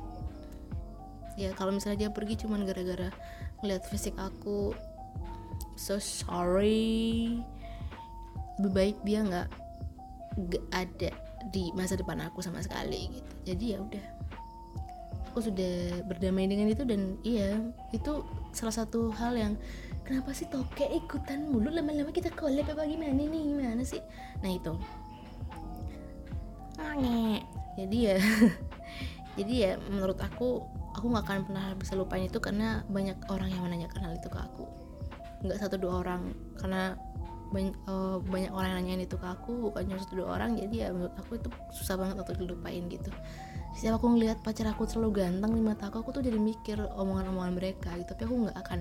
ya 1.35 1.51
kalau 1.55 1.75
misalnya 1.75 2.07
dia 2.07 2.11
pergi 2.11 2.39
cuman 2.43 2.63
gara-gara 2.63 3.11
ngeliat 3.61 3.83
fisik 3.87 4.15
aku 4.15 4.71
so 5.75 5.99
sorry. 5.99 7.39
Lebih 8.59 8.71
baik 8.71 8.97
dia 9.03 9.19
nggak 9.23 9.47
ada 10.71 11.11
di 11.51 11.71
masa 11.75 11.99
depan 11.99 12.23
aku 12.23 12.39
sama 12.39 12.63
sekali 12.63 13.11
gitu. 13.11 13.31
Jadi 13.53 13.65
ya 13.75 13.77
udah. 13.83 14.05
Aku 15.31 15.43
sudah 15.43 15.99
berdamai 16.07 16.47
dengan 16.47 16.71
itu 16.71 16.87
dan 16.87 17.19
iya 17.27 17.59
itu 17.91 18.23
salah 18.55 18.71
satu 18.71 19.11
hal 19.11 19.35
yang 19.35 19.59
kenapa 20.07 20.31
sih 20.31 20.47
toke 20.47 20.87
ikutan 20.87 21.51
mulu? 21.51 21.67
Lama-lama 21.67 22.15
kita 22.15 22.31
collab 22.31 22.71
apa 22.71 22.87
gimana 22.87 23.19
nih? 23.19 23.43
Gimana 23.43 23.83
sih? 23.83 23.99
Nah 24.39 24.51
itu. 24.55 24.73
Aneh 26.79 27.43
jadi 27.75 27.97
ya 27.99 28.17
jadi 29.37 29.53
ya 29.53 29.71
menurut 29.91 30.19
aku 30.23 30.63
aku 30.95 31.11
nggak 31.11 31.23
akan 31.27 31.39
pernah 31.51 31.65
bisa 31.75 31.93
lupain 31.99 32.23
itu 32.23 32.39
karena 32.39 32.87
banyak 32.87 33.19
orang 33.27 33.51
yang 33.51 33.67
menanyakan 33.67 33.99
hal 34.07 34.13
itu 34.15 34.31
ke 34.31 34.39
aku. 34.39 34.65
Nggak 35.43 35.57
satu 35.59 35.75
dua 35.75 36.01
orang 36.01 36.31
karena 36.55 36.95
banyak, 37.51 37.75
uh, 37.85 38.17
banyak 38.25 38.51
orang 38.51 38.67
yang 38.73 38.79
nanyain 38.83 39.03
itu 39.05 39.15
ke 39.19 39.27
aku 39.27 39.69
bukan 39.69 39.85
cuma 39.85 39.99
satu 40.01 40.15
dua 40.17 40.27
orang 40.39 40.57
jadi 40.57 40.75
ya 40.75 40.87
menurut 40.89 41.13
aku 41.19 41.37
itu 41.37 41.47
susah 41.75 41.95
banget 41.99 42.15
untuk 42.23 42.35
dilupain 42.39 42.83
gitu. 42.89 43.11
Setiap 43.75 43.99
aku 43.99 44.15
ngelihat 44.15 44.39
pacar 44.41 44.71
aku 44.71 44.87
terlalu 44.87 45.23
ganteng 45.23 45.51
di 45.51 45.61
mata 45.61 45.91
aku 45.91 45.99
aku 45.99 46.15
tuh 46.15 46.23
jadi 46.23 46.39
mikir 46.39 46.79
omongan-omongan 46.95 47.53
mereka 47.53 47.91
gitu. 47.99 48.15
Tapi 48.15 48.23
aku 48.23 48.35
nggak 48.49 48.57
akan 48.63 48.79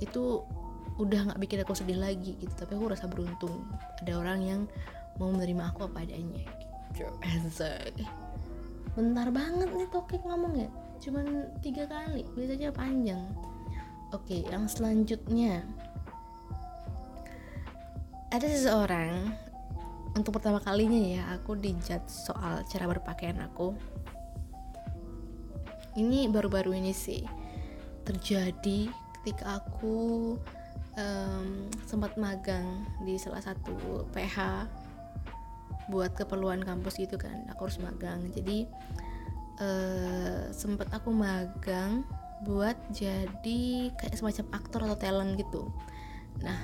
itu 0.00 0.22
udah 1.02 1.20
nggak 1.32 1.40
bikin 1.42 1.58
aku 1.66 1.74
sedih 1.74 1.98
lagi 1.98 2.38
gitu. 2.38 2.54
Tapi 2.54 2.72
aku 2.78 2.94
rasa 2.94 3.10
beruntung 3.10 3.66
ada 4.00 4.12
orang 4.16 4.40
yang 4.40 4.60
mau 5.18 5.28
menerima 5.34 5.74
aku 5.74 5.90
apa 5.90 6.06
adanya 6.06 6.46
gitu. 6.94 7.04
Bentar 8.96 9.28
banget 9.30 9.68
nih 9.70 9.86
tokek 9.92 10.22
ngomong 10.24 10.66
ya 10.66 10.70
cuman 11.00 11.48
tiga 11.64 11.88
kali 11.88 12.28
biasanya 12.36 12.70
panjang. 12.70 13.24
Oke 14.12 14.44
yang 14.46 14.68
selanjutnya. 14.68 15.64
Ada 18.30 18.46
seseorang 18.46 19.32
untuk 20.14 20.38
pertama 20.38 20.62
kalinya 20.62 21.00
ya 21.00 21.22
aku 21.34 21.58
dijat 21.58 22.06
soal 22.06 22.62
cara 22.68 22.86
berpakaian 22.86 23.40
aku. 23.42 23.74
Ini 25.98 26.30
baru-baru 26.30 26.78
ini 26.78 26.94
sih 26.94 27.26
terjadi 28.06 28.86
ketika 29.20 29.58
aku 29.58 30.38
um, 30.94 31.46
sempat 31.86 32.14
magang 32.14 32.86
di 33.02 33.18
salah 33.18 33.42
satu 33.42 34.06
PH 34.14 34.66
buat 35.90 36.14
keperluan 36.14 36.62
kampus 36.62 37.02
gitu 37.02 37.18
kan 37.18 37.46
aku 37.50 37.66
harus 37.66 37.82
magang. 37.82 38.30
Jadi 38.30 38.66
uh, 39.60 40.48
sempet 40.50 40.88
aku 40.90 41.12
magang 41.12 42.02
buat 42.42 42.76
jadi 42.90 43.92
kayak 44.00 44.16
semacam 44.16 44.46
aktor 44.56 44.80
atau 44.88 44.98
talent 44.98 45.36
gitu. 45.36 45.68
Nah 46.40 46.56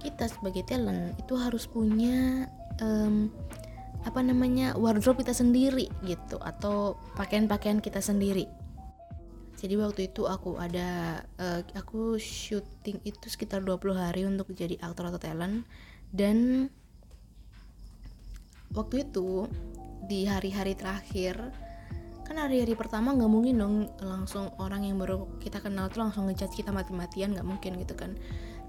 kita 0.00 0.28
sebagai 0.28 0.64
talent 0.64 1.16
itu 1.20 1.36
harus 1.36 1.68
punya 1.68 2.48
um, 2.80 3.28
apa 4.04 4.20
namanya 4.20 4.76
wardrobe 4.76 5.24
kita 5.24 5.32
sendiri 5.32 5.88
gitu 6.04 6.36
atau 6.40 6.96
pakaian-pakaian 7.16 7.80
kita 7.80 8.04
sendiri. 8.04 8.48
Jadi 9.64 9.80
waktu 9.80 10.12
itu 10.12 10.28
aku 10.28 10.60
ada 10.60 11.22
uh, 11.40 11.64
aku 11.72 12.20
syuting 12.20 13.00
itu 13.00 13.32
sekitar 13.32 13.64
20 13.64 13.96
hari 13.96 14.28
untuk 14.28 14.52
jadi 14.52 14.76
aktor 14.84 15.08
atau 15.08 15.16
talent. 15.16 15.64
Dan 16.12 16.68
waktu 18.76 19.08
itu 19.08 19.48
di 20.04 20.28
hari-hari 20.28 20.76
terakhir 20.76 21.48
kan 22.24 22.40
hari-hari 22.40 22.72
pertama 22.72 23.12
nggak 23.12 23.28
mungkin 23.28 23.54
dong 23.60 23.76
langsung 24.00 24.48
orang 24.56 24.88
yang 24.88 24.96
baru 24.96 25.28
kita 25.44 25.60
kenal 25.60 25.92
tuh 25.92 26.08
langsung 26.08 26.24
ngejudge 26.24 26.56
kita 26.56 26.72
mati-matian 26.72 27.36
nggak 27.36 27.44
mungkin 27.44 27.76
gitu 27.76 27.94
kan. 27.94 28.16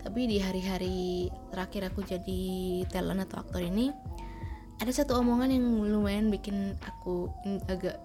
Tapi 0.06 0.30
di 0.30 0.38
hari-hari 0.38 1.32
terakhir 1.50 1.90
aku 1.90 2.06
jadi 2.06 2.44
talent 2.92 3.26
atau 3.26 3.42
aktor 3.42 3.64
ini 3.64 3.90
ada 4.78 4.92
satu 4.92 5.18
omongan 5.18 5.56
yang 5.56 5.66
lumayan 5.88 6.28
bikin 6.28 6.76
aku 6.84 7.32
agak 7.72 7.96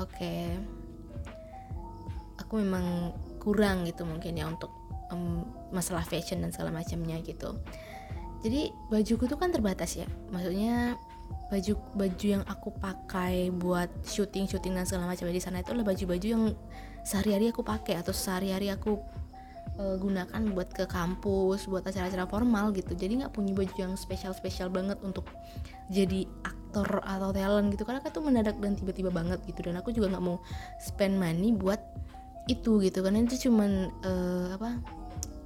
oke 0.00 0.10
okay, 0.16 0.56
aku 2.40 2.64
memang 2.64 3.12
kurang 3.38 3.84
gitu 3.84 4.08
mungkin 4.08 4.32
ya 4.34 4.48
untuk 4.48 4.72
um, 5.12 5.44
masalah 5.70 6.02
fashion 6.02 6.40
dan 6.40 6.50
segala 6.50 6.72
macamnya 6.72 7.20
gitu. 7.20 7.52
Jadi 8.40 8.72
bajuku 8.88 9.28
tuh 9.28 9.36
kan 9.36 9.52
terbatas 9.52 10.00
ya 10.00 10.08
maksudnya 10.32 10.96
baju 11.50 11.74
baju 11.98 12.26
yang 12.26 12.44
aku 12.46 12.70
pakai 12.78 13.50
buat 13.50 13.90
syuting 14.06 14.46
syuting 14.46 14.78
dan 14.78 14.86
segala 14.86 15.10
macam 15.10 15.26
di 15.26 15.42
sana 15.42 15.60
itu 15.60 15.74
adalah 15.74 15.90
baju-baju 15.90 16.26
yang 16.26 16.44
sehari-hari 17.02 17.50
aku 17.50 17.66
pakai 17.66 17.98
atau 17.98 18.14
sehari-hari 18.14 18.70
aku 18.70 19.02
uh, 19.80 19.96
gunakan 19.96 20.42
buat 20.52 20.68
ke 20.70 20.84
kampus 20.86 21.66
buat 21.66 21.84
acara-acara 21.84 22.28
formal 22.28 22.70
gitu. 22.76 22.92
Jadi 22.96 23.24
nggak 23.24 23.32
punya 23.32 23.56
baju 23.56 23.74
yang 23.74 23.92
spesial-spesial 23.96 24.68
banget 24.72 25.00
untuk 25.00 25.28
jadi 25.90 26.28
aktor 26.44 27.02
atau 27.02 27.30
talent 27.32 27.72
gitu. 27.74 27.82
Karena 27.88 28.04
kan 28.04 28.10
itu 28.12 28.20
mendadak 28.22 28.56
dan 28.60 28.76
tiba-tiba 28.76 29.10
banget 29.10 29.40
gitu. 29.48 29.60
Dan 29.64 29.80
aku 29.80 29.90
juga 29.90 30.12
nggak 30.12 30.24
mau 30.24 30.38
spend 30.78 31.16
money 31.16 31.56
buat 31.56 31.80
itu 32.46 32.82
gitu. 32.84 33.00
Karena 33.00 33.24
itu 33.24 33.48
cuman 33.50 33.90
uh, 34.04 34.54
apa 34.54 34.99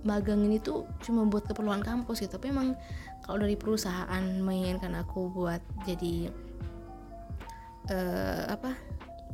magang 0.04 0.44
ini 0.44 0.60
tuh 0.60 0.84
cuma 1.00 1.24
buat 1.24 1.48
keperluan 1.48 1.80
kampus 1.80 2.24
gitu 2.24 2.36
tapi 2.36 2.52
emang 2.52 2.76
kalau 3.24 3.40
dari 3.40 3.56
perusahaan 3.56 4.24
menginginkan 4.44 4.92
aku 5.00 5.32
buat 5.32 5.64
jadi 5.88 6.28
uh, 7.88 8.52
apa 8.52 8.76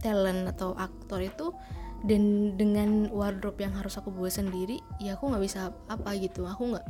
talent 0.00 0.48
atau 0.48 0.74
aktor 0.78 1.20
itu 1.20 1.52
dan 2.00 2.56
dengan 2.56 3.12
wardrobe 3.12 3.60
yang 3.60 3.76
harus 3.76 4.00
aku 4.00 4.08
buat 4.08 4.32
sendiri 4.32 4.80
ya 4.96 5.20
aku 5.20 5.28
nggak 5.28 5.44
bisa 5.44 5.68
apa 5.92 6.16
gitu. 6.16 6.48
Aku 6.48 6.72
nggak 6.72 6.86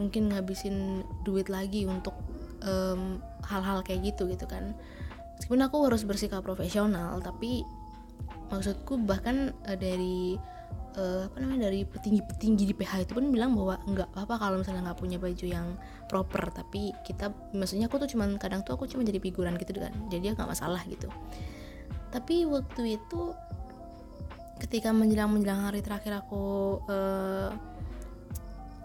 mungkin 0.00 0.32
ngabisin 0.32 1.04
duit 1.22 1.52
lagi 1.52 1.84
untuk 1.84 2.16
em, 2.64 3.20
hal-hal 3.44 3.84
kayak 3.84 4.14
gitu 4.14 4.24
gitu 4.32 4.48
kan. 4.48 4.72
Meskipun 5.36 5.60
aku 5.60 5.84
harus 5.84 6.08
bersikap 6.08 6.40
profesional 6.40 7.20
tapi 7.20 7.60
maksudku 8.48 8.96
bahkan 9.04 9.52
eh, 9.68 9.76
dari 9.76 10.40
eh, 10.94 11.26
apa 11.26 11.36
namanya 11.42 11.70
dari 11.70 11.82
petinggi-petinggi 11.82 12.64
di 12.70 12.74
PH 12.74 13.10
itu 13.10 13.12
pun 13.18 13.28
bilang 13.34 13.54
bahwa 13.58 13.78
nggak 13.82 14.08
apa-apa 14.14 14.34
kalau 14.38 14.56
misalnya 14.62 14.90
nggak 14.90 15.00
punya 15.00 15.18
baju 15.18 15.46
yang 15.46 15.66
proper. 16.06 16.42
Tapi 16.54 16.94
kita 17.02 17.34
maksudnya 17.54 17.90
aku 17.90 17.98
tuh 18.02 18.08
cuman 18.14 18.38
kadang 18.38 18.62
tuh 18.62 18.78
aku 18.78 18.86
cuma 18.86 19.02
jadi 19.02 19.18
figuran 19.18 19.58
gitu 19.58 19.74
kan. 19.76 19.94
Jadi 20.08 20.34
nggak 20.34 20.48
masalah 20.48 20.82
gitu. 20.86 21.10
Tapi 22.14 22.46
waktu 22.46 22.98
itu 23.02 23.34
ketika 24.62 24.94
menjelang 24.94 25.34
menjelang 25.34 25.66
hari 25.66 25.82
terakhir 25.82 26.22
aku 26.22 26.78
eh, 26.86 27.50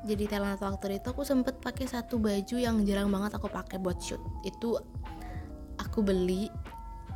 jadi 0.08 0.31
talent 0.31 0.55
atau 0.58 0.72
aktor 0.72 0.96
itu 0.96 1.12
aku 1.12 1.27
sempet 1.27 1.60
pakai 1.60 1.84
satu 1.84 2.17
baju 2.17 2.55
yang 2.55 2.79
jarang 2.88 3.12
banget 3.12 3.36
aku 3.36 3.51
pakai 3.51 3.77
buat 3.77 4.00
shoot. 4.00 4.22
Itu 4.48 4.79
aku 5.77 6.00
beli 6.01 6.48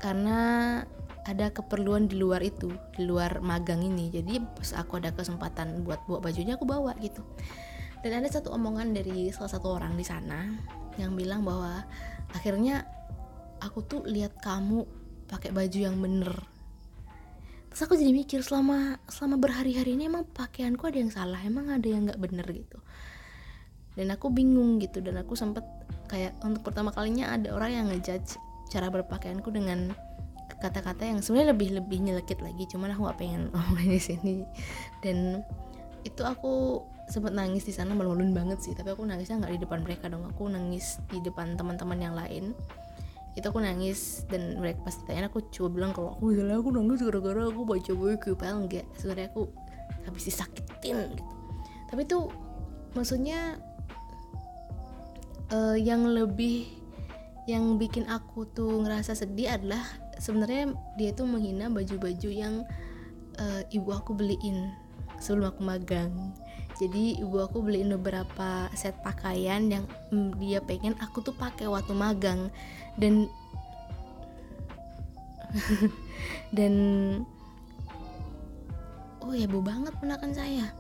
karena 0.04 0.82
ada 1.24 1.52
keperluan 1.56 2.12
di 2.12 2.20
luar 2.20 2.44
itu 2.44 2.72
di 2.96 3.08
luar 3.08 3.40
magang 3.40 3.80
ini. 3.80 4.12
Jadi 4.12 4.44
pas 4.44 4.76
aku 4.76 5.00
ada 5.00 5.16
kesempatan 5.16 5.88
buat 5.88 6.04
bawa 6.04 6.20
bajunya 6.20 6.60
aku 6.60 6.68
bawa 6.68 6.92
gitu. 7.00 7.24
Dan 8.04 8.20
ada 8.20 8.28
satu 8.28 8.52
omongan 8.52 8.92
dari 8.92 9.32
salah 9.32 9.52
satu 9.52 9.80
orang 9.80 9.96
di 9.96 10.04
sana 10.04 10.52
yang 11.00 11.16
bilang 11.16 11.48
bahwa 11.48 11.88
akhirnya 12.36 12.84
aku 13.64 13.80
tuh 13.88 14.04
lihat 14.04 14.36
kamu 14.44 14.84
pakai 15.32 15.56
baju 15.56 15.80
yang 15.80 15.96
bener. 16.04 16.36
Terus 17.72 17.82
aku 17.88 17.96
jadi 17.96 18.12
mikir 18.12 18.44
selama 18.44 19.00
selama 19.08 19.40
berhari-hari 19.40 19.96
ini 19.96 20.12
emang 20.12 20.28
pakaianku 20.28 20.84
ada 20.86 21.00
yang 21.00 21.10
salah 21.10 21.40
emang 21.42 21.72
ada 21.72 21.88
yang 21.88 22.04
nggak 22.04 22.20
bener 22.20 22.46
gitu. 22.52 22.78
Dan 23.96 24.12
aku 24.12 24.28
bingung 24.28 24.84
gitu. 24.84 25.00
Dan 25.00 25.16
aku 25.24 25.40
sempet 25.40 25.64
kayak 26.12 26.36
untuk 26.44 26.68
pertama 26.68 26.92
kalinya 26.92 27.32
ada 27.32 27.56
orang 27.56 27.72
yang 27.72 27.86
ngejudge 27.88 28.36
cara 28.68 28.92
berpakaianku 28.92 29.48
dengan 29.50 29.96
kata-kata 30.64 31.04
yang 31.04 31.20
sebenarnya 31.20 31.52
lebih 31.52 31.70
lebih 31.76 32.00
nyelekit 32.00 32.40
lagi. 32.40 32.64
Cuman 32.72 32.96
aku 32.96 33.12
gak 33.12 33.20
pengen 33.20 33.42
ngomongin 33.52 33.92
di 33.92 34.02
sini. 34.02 34.36
Dan 35.04 35.44
itu 36.08 36.24
aku 36.24 36.80
sempet 37.12 37.36
nangis 37.36 37.68
di 37.68 37.76
sana 37.76 37.92
malu-maluin 37.92 38.32
banget 38.32 38.64
sih. 38.64 38.72
Tapi 38.72 38.96
aku 38.96 39.04
nangisnya 39.04 39.44
nggak 39.44 39.54
di 39.60 39.62
depan 39.62 39.80
mereka 39.84 40.08
dong. 40.08 40.24
Aku 40.32 40.48
nangis 40.48 41.04
di 41.12 41.20
depan 41.20 41.60
teman-teman 41.60 42.00
yang 42.00 42.16
lain. 42.16 42.56
Itu 43.36 43.52
aku 43.52 43.60
nangis 43.60 44.24
dan 44.32 44.56
mereka 44.62 44.88
pasti 44.88 45.04
tanya 45.04 45.28
aku 45.28 45.44
coba 45.52 45.70
bilang 45.74 45.92
kalau 45.92 46.16
aku 46.16 46.32
misalnya 46.32 46.62
aku 46.62 46.70
nangis 46.70 47.02
gara-gara 47.02 47.42
aku 47.50 47.62
baca 47.68 47.92
buku 47.92 48.30
padahal 48.40 48.64
enggak. 48.64 48.86
Sebenarnya 48.96 49.28
aku 49.36 49.44
habis 50.08 50.24
disakitin 50.32 51.12
gitu. 51.12 51.24
Tapi 51.92 52.02
itu 52.08 52.20
maksudnya 52.94 53.58
eh, 55.52 55.78
yang 55.82 56.08
lebih 56.08 56.84
yang 57.44 57.76
bikin 57.76 58.08
aku 58.08 58.48
tuh 58.48 58.80
ngerasa 58.88 59.20
sedih 59.20 59.52
adalah 59.52 59.84
sebenarnya 60.24 60.72
dia 60.96 61.12
tuh 61.12 61.28
menghina 61.28 61.68
baju-baju 61.68 62.30
yang 62.32 62.64
eh, 63.36 63.62
ibu 63.76 63.92
aku 63.92 64.16
beliin 64.16 64.72
sebelum 65.20 65.52
aku 65.52 65.62
magang. 65.68 66.32
Jadi 66.80 67.20
ibu 67.20 67.44
aku 67.44 67.60
beliin 67.62 67.92
beberapa 68.00 68.72
set 68.74 68.96
pakaian 69.04 69.68
yang 69.68 69.86
mm, 70.16 70.40
dia 70.40 70.64
pengen 70.64 70.96
aku 71.04 71.20
tuh 71.20 71.36
pakai 71.36 71.68
waktu 71.68 71.92
magang. 71.92 72.48
Dan 72.96 73.28
dan 76.58 76.74
oh 79.22 79.36
ya 79.36 79.46
bu 79.46 79.60
banget 79.60 79.92
penakan 80.00 80.32
saya. 80.32 80.72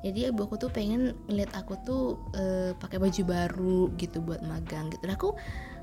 Jadi 0.00 0.28
ibu 0.28 0.44
aku 0.44 0.56
tuh 0.60 0.72
pengen 0.72 1.16
ngeliat 1.28 1.56
aku 1.56 1.76
tuh 1.88 2.20
eh, 2.36 2.76
pakai 2.76 3.00
baju 3.00 3.22
baru 3.24 3.80
gitu 3.96 4.20
buat 4.20 4.44
magang 4.44 4.92
gitu. 4.92 5.08
Dan 5.08 5.16
aku 5.16 5.34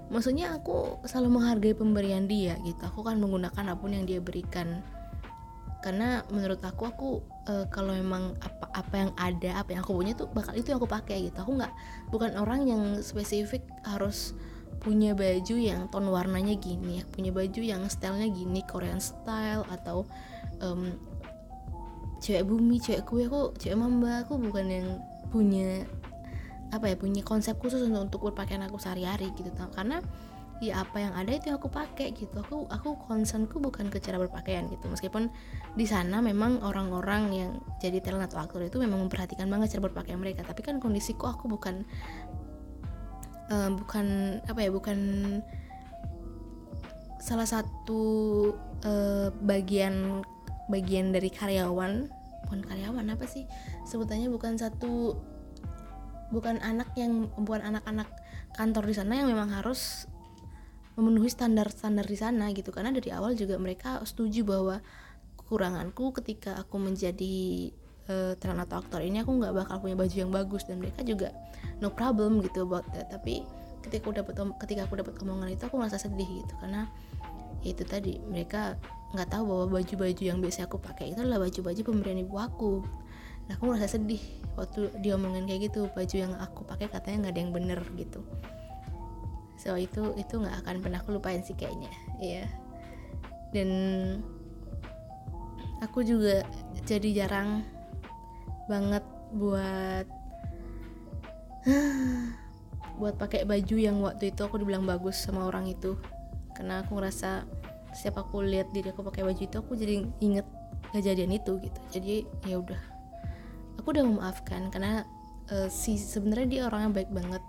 maksudnya 0.08 0.56
aku 0.56 1.04
selalu 1.04 1.40
menghargai 1.40 1.76
pemberian 1.76 2.26
dia 2.26 2.56
gitu. 2.64 2.82
Aku 2.88 3.04
kan 3.04 3.20
menggunakan 3.20 3.74
apa 3.74 3.80
pun 3.80 3.92
yang 3.94 4.08
dia 4.08 4.24
berikan. 4.24 4.84
Karena 5.84 6.26
menurut 6.34 6.60
aku 6.64 6.84
aku 6.90 7.10
eh, 7.48 7.66
kalau 7.70 7.94
memang 7.94 8.34
apa 8.42 8.66
apa 8.74 8.96
yang 8.98 9.12
ada 9.16 9.62
apa 9.62 9.70
yang 9.78 9.82
aku 9.86 9.94
punya 9.94 10.14
tuh 10.18 10.28
bakal 10.32 10.58
itu 10.58 10.74
yang 10.74 10.80
aku 10.82 10.90
pakai 10.90 11.28
gitu. 11.30 11.38
Aku 11.44 11.56
nggak 11.56 11.74
bukan 12.12 12.36
orang 12.39 12.65
yang 12.65 12.82
spesifik 13.00 13.63
harus 13.86 14.36
punya 14.78 15.17
baju 15.17 15.56
yang 15.58 15.89
tone 15.89 16.06
warnanya 16.13 16.54
gini 16.54 17.02
punya 17.10 17.34
baju 17.34 17.62
yang 17.65 17.82
stylenya 17.89 18.30
gini 18.30 18.62
Korean 18.62 19.02
style 19.02 19.65
atau 19.74 20.06
em, 20.62 20.93
cewek 22.22 22.46
bumi 22.46 22.78
cewek 22.82 23.04
kue. 23.06 23.26
Aku 23.26 23.54
cewek 23.58 23.78
mamba 23.78 24.26
aku 24.26 24.38
bukan 24.38 24.65
yang 24.70 24.88
punya 25.30 25.84
apa 26.71 26.91
ya 26.91 26.95
punya 26.99 27.23
konsep 27.23 27.56
khusus 27.60 27.80
untuk 27.86 28.12
untuk 28.12 28.21
berpakaian 28.32 28.63
aku 28.67 28.75
sehari-hari 28.75 29.32
gitu 29.36 29.49
karena 29.71 30.03
ya 30.58 30.82
apa 30.82 30.97
yang 30.97 31.13
ada 31.13 31.30
itu 31.38 31.53
yang 31.53 31.58
aku 31.62 31.69
pakai 31.69 32.13
gitu. 32.17 32.34
Aku 32.41 32.65
aku 32.69 32.97
concernku 33.06 33.62
bukan 33.62 33.93
ke 33.93 34.01
cara 34.01 34.17
berpakaian 34.17 34.65
gitu. 34.69 34.89
Meskipun 34.89 35.30
di 35.77 35.86
sana 35.86 36.17
memang 36.21 36.62
orang-orang 36.65 37.23
yang 37.34 37.51
jadi 37.77 38.01
talent 38.01 38.34
atau 38.34 38.41
aktor 38.41 38.65
itu 38.65 38.82
memang 38.82 39.06
memperhatikan 39.06 39.45
banget 39.47 39.77
cara 39.77 39.89
berpakaian 39.89 40.17
mereka. 40.17 40.41
Tapi 40.41 40.65
kan 40.65 40.82
kondisiku 40.82 41.30
aku 41.30 41.45
bukan 41.45 41.86
eh, 43.53 43.69
bukan 43.69 44.39
apa 44.49 44.60
ya 44.60 44.69
bukan 44.73 44.99
salah 47.21 47.45
satu 47.45 48.01
eh, 48.82 49.30
bagian 49.45 50.25
bagian 50.73 51.13
dari 51.13 51.30
karyawan. 51.30 52.10
Bukan 52.47 52.62
karyawan 52.65 53.13
apa 53.13 53.30
sih? 53.30 53.45
Sebutannya 53.86 54.32
bukan 54.32 54.58
satu 54.58 55.19
bukan 56.30 56.60
anak 56.60 56.92
yang 57.00 57.32
bukan 57.40 57.63
anak-anak 57.63 58.10
kantor 58.56 58.84
di 58.90 58.96
sana 58.96 59.13
yang 59.22 59.32
memang 59.32 59.54
harus 59.54 60.10
memenuhi 60.98 61.30
standar-standar 61.30 62.04
di 62.04 62.18
sana 62.18 62.50
gitu. 62.52 62.74
Karena 62.74 62.90
dari 62.90 63.13
awal 63.13 63.38
juga 63.38 63.56
mereka 63.62 64.02
setuju 64.02 64.44
bahwa 64.44 64.82
kekuranganku 65.38 66.12
ketika 66.18 66.58
aku 66.58 66.82
menjadi 66.82 67.70
uh, 68.10 68.34
atau 68.36 68.82
aktor 68.82 69.06
ini 69.06 69.22
aku 69.22 69.38
nggak 69.38 69.54
bakal 69.54 69.78
punya 69.80 69.96
baju 69.96 70.16
yang 70.18 70.34
bagus. 70.34 70.66
Dan 70.66 70.82
mereka 70.82 71.06
juga 71.06 71.32
no 71.80 71.94
problem 71.94 72.42
gitu 72.42 72.66
that. 72.66 73.13
Tapi 73.13 73.46
ketika 73.86 74.10
aku 74.10 74.12
dapat 74.18 74.34
ketika 74.66 74.90
aku 74.90 75.00
dapat 75.00 75.13
omongan 75.22 75.54
itu 75.54 75.63
aku 75.70 75.78
merasa 75.78 76.02
sedih 76.02 76.28
gitu. 76.28 76.54
Karena 76.58 76.90
ya 77.62 77.72
itu 77.78 77.86
tadi 77.86 78.18
mereka 78.26 78.76
nggak 79.16 79.30
tahu 79.32 79.44
bahwa 79.48 79.66
baju-baju 79.80 80.24
yang 80.24 80.44
biasa 80.44 80.68
aku 80.68 80.82
pakai 80.82 81.16
itu 81.16 81.24
adalah 81.24 81.48
baju-baju 81.48 81.82
pemberian 81.86 82.20
ibu 82.20 82.36
aku 82.36 82.84
aku 83.52 83.64
merasa 83.72 83.88
sedih 83.96 84.20
waktu 84.60 84.92
dia 85.00 85.16
omongin 85.16 85.48
kayak 85.48 85.72
gitu 85.72 85.88
baju 85.94 86.16
yang 86.16 86.34
aku 86.42 86.66
pakai 86.66 86.92
katanya 86.92 87.28
nggak 87.28 87.34
ada 87.34 87.42
yang 87.42 87.54
bener 87.54 87.80
gitu. 87.96 88.20
So 89.58 89.74
itu 89.80 90.14
itu 90.20 90.38
nggak 90.38 90.66
akan 90.66 90.76
pernah 90.84 91.00
aku 91.02 91.18
lupain 91.18 91.42
sih 91.42 91.58
kayaknya 91.58 91.90
ya 92.22 92.46
dan 93.56 93.70
aku 95.82 96.04
juga 96.04 96.44
jadi 96.84 97.26
jarang 97.26 97.64
banget 98.68 99.04
buat 99.36 100.06
buat 103.00 103.16
pakai 103.16 103.46
baju 103.46 103.76
yang 103.78 104.02
waktu 104.02 104.34
itu 104.34 104.42
aku 104.44 104.60
dibilang 104.60 104.84
bagus 104.84 105.20
sama 105.20 105.48
orang 105.48 105.70
itu. 105.70 105.96
Karena 106.58 106.82
aku 106.82 106.98
ngerasa 106.98 107.46
setiap 107.94 108.26
aku 108.26 108.42
lihat 108.42 108.74
diri 108.74 108.90
aku 108.90 109.06
pakai 109.06 109.22
baju 109.22 109.42
itu 109.42 109.58
aku 109.58 109.78
jadi 109.78 110.02
inget 110.20 110.48
kejadian 110.92 111.38
itu 111.38 111.62
gitu. 111.62 111.80
Jadi 111.94 112.26
ya 112.50 112.58
udah 112.58 112.97
aku 113.88 113.95
udah 113.95 114.04
memaafkan 114.04 114.67
karena 114.67 115.08
eh, 115.47 115.71
si 115.71 115.95
sebenarnya 115.95 116.47
dia 116.52 116.62
orang 116.67 116.91
yang 116.91 116.93
baik 117.00 117.08
banget. 117.08 117.39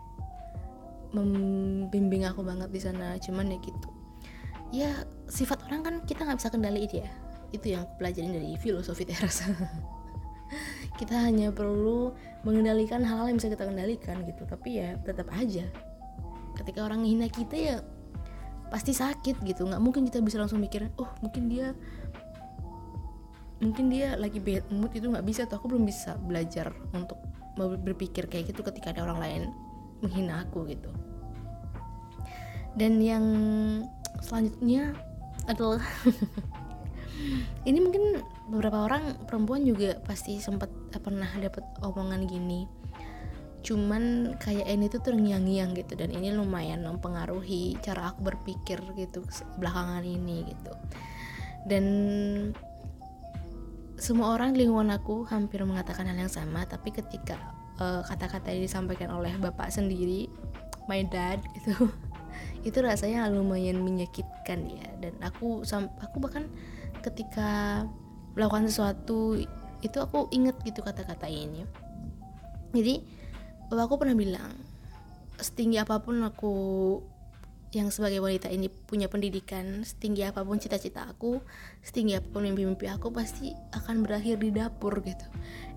Membimbing 1.10 2.30
aku 2.30 2.46
banget 2.46 2.70
di 2.70 2.78
sana 2.78 3.18
cuman 3.18 3.50
ya 3.50 3.58
gitu. 3.58 3.90
Ya 4.70 4.90
sifat 5.26 5.66
orang 5.66 5.82
kan 5.82 5.94
kita 6.06 6.22
nggak 6.22 6.38
bisa 6.38 6.54
kendaliin 6.54 6.94
ya 6.94 7.10
itu 7.50 7.74
yang 7.74 7.82
aku 7.82 7.98
pelajarin 7.98 8.38
dari 8.38 8.54
filosofi 8.54 9.02
teras. 9.02 9.42
Kita 11.00 11.26
hanya 11.26 11.50
perlu 11.50 12.14
mengendalikan 12.46 13.02
hal-hal 13.02 13.34
yang 13.34 13.38
bisa 13.42 13.50
kita 13.50 13.66
kendalikan 13.66 14.22
gitu 14.22 14.46
tapi 14.46 14.78
ya 14.78 14.94
tetap 15.02 15.26
aja. 15.34 15.66
Ketika 16.54 16.86
orang 16.86 17.02
hina 17.02 17.26
kita 17.26 17.54
ya 17.58 17.76
pasti 18.70 18.94
sakit 18.94 19.42
gitu. 19.42 19.66
Nggak 19.66 19.82
mungkin 19.82 20.06
kita 20.06 20.22
bisa 20.22 20.38
langsung 20.38 20.62
mikir 20.62 20.86
oh 21.02 21.10
mungkin 21.18 21.50
dia 21.50 21.74
mungkin 23.58 23.90
dia 23.90 24.14
lagi 24.14 24.38
bad 24.38 24.66
mood 24.70 24.94
itu 24.94 25.10
nggak 25.10 25.26
bisa 25.26 25.46
tuh 25.50 25.58
aku 25.58 25.74
belum 25.74 25.84
bisa 25.86 26.14
belajar 26.22 26.70
untuk 26.94 27.18
berpikir 27.58 28.30
kayak 28.30 28.54
gitu 28.54 28.62
ketika 28.62 28.94
ada 28.94 29.02
orang 29.02 29.18
lain 29.18 29.42
menghina 29.98 30.46
aku 30.46 30.62
gitu. 30.70 30.90
Dan 32.78 33.02
yang 33.02 33.26
selanjutnya 34.22 34.94
adalah 35.50 35.82
ini 37.68 37.78
mungkin 37.82 38.22
beberapa 38.46 38.86
orang 38.86 39.26
perempuan 39.26 39.66
juga 39.66 39.98
pasti 40.06 40.38
sempat 40.38 40.70
pernah 41.02 41.26
dapat 41.42 41.66
omongan 41.82 42.30
gini. 42.30 42.70
Cuman 43.66 44.34
kayak 44.38 44.70
ini 44.70 44.86
tuh 44.86 45.02
terngiang-ngiang 45.02 45.74
gitu 45.74 45.98
dan 45.98 46.14
ini 46.14 46.30
lumayan 46.30 46.86
mempengaruhi 46.86 47.74
cara 47.82 48.14
aku 48.14 48.22
berpikir 48.30 48.78
gitu 48.94 49.26
belakangan 49.58 50.06
ini 50.06 50.46
gitu. 50.46 50.72
Dan 51.66 51.84
semua 53.98 54.32
orang 54.34 54.54
di 54.54 54.64
lingkungan 54.64 54.94
aku 54.94 55.26
hampir 55.26 55.62
mengatakan 55.66 56.06
hal 56.06 56.16
yang 56.16 56.32
sama 56.32 56.64
tapi 56.64 56.94
ketika 56.94 57.34
uh, 57.82 58.00
kata-kata 58.06 58.54
ini 58.54 58.70
disampaikan 58.70 59.10
oleh 59.10 59.34
bapak 59.38 59.68
sendiri 59.74 60.30
my 60.86 61.02
dad 61.06 61.42
gitu 61.58 61.90
itu 62.66 62.78
rasanya 62.82 63.30
lumayan 63.30 63.80
menyakitkan 63.82 64.66
ya. 64.66 64.86
Dan 64.98 65.14
aku 65.22 65.62
aku 66.02 66.16
bahkan 66.18 66.50
ketika 67.02 67.84
melakukan 68.34 68.66
sesuatu 68.66 69.38
itu 69.78 69.98
aku 69.98 70.26
inget 70.34 70.58
gitu 70.66 70.82
kata-kata 70.82 71.30
ini. 71.30 71.62
Jadi 72.74 72.94
aku 73.70 73.94
pernah 73.96 74.16
bilang 74.16 74.52
setinggi 75.38 75.78
apa 75.78 76.02
pun 76.02 76.18
aku 76.26 76.54
yang 77.76 77.92
sebagai 77.92 78.24
wanita 78.24 78.48
ini 78.48 78.72
punya 78.72 79.12
pendidikan 79.12 79.84
setinggi 79.84 80.24
apa 80.24 80.40
pun 80.40 80.56
cita-cita 80.56 81.04
aku 81.04 81.44
setinggi 81.84 82.16
apa 82.16 82.24
pun 82.32 82.48
mimpi-mimpi 82.48 82.88
aku 82.88 83.12
pasti 83.12 83.52
akan 83.76 84.00
berakhir 84.00 84.40
di 84.40 84.48
dapur 84.48 84.96
gitu. 85.04 85.24